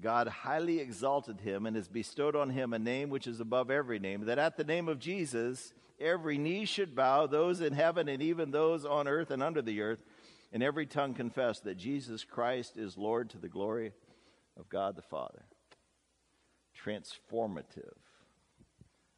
God 0.00 0.28
highly 0.28 0.78
exalted 0.78 1.40
him 1.40 1.66
and 1.66 1.74
has 1.74 1.88
bestowed 1.88 2.36
on 2.36 2.50
him 2.50 2.72
a 2.72 2.78
name 2.78 3.10
which 3.10 3.26
is 3.26 3.40
above 3.40 3.72
every 3.72 3.98
name, 3.98 4.24
that 4.26 4.38
at 4.38 4.56
the 4.56 4.62
name 4.62 4.88
of 4.88 5.00
Jesus 5.00 5.74
every 6.00 6.38
knee 6.38 6.64
should 6.64 6.94
bow, 6.94 7.26
those 7.26 7.60
in 7.60 7.72
heaven 7.72 8.08
and 8.08 8.22
even 8.22 8.52
those 8.52 8.84
on 8.84 9.08
earth 9.08 9.32
and 9.32 9.42
under 9.42 9.62
the 9.62 9.80
earth, 9.80 10.04
and 10.52 10.62
every 10.62 10.86
tongue 10.86 11.14
confess 11.14 11.58
that 11.60 11.76
Jesus 11.76 12.22
Christ 12.22 12.76
is 12.76 12.96
Lord 12.96 13.30
to 13.30 13.38
the 13.38 13.48
glory 13.48 13.92
of 14.56 14.68
God 14.68 14.94
the 14.94 15.02
Father. 15.02 15.42
Transformative. 16.84 17.96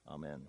Amen. 0.08 0.42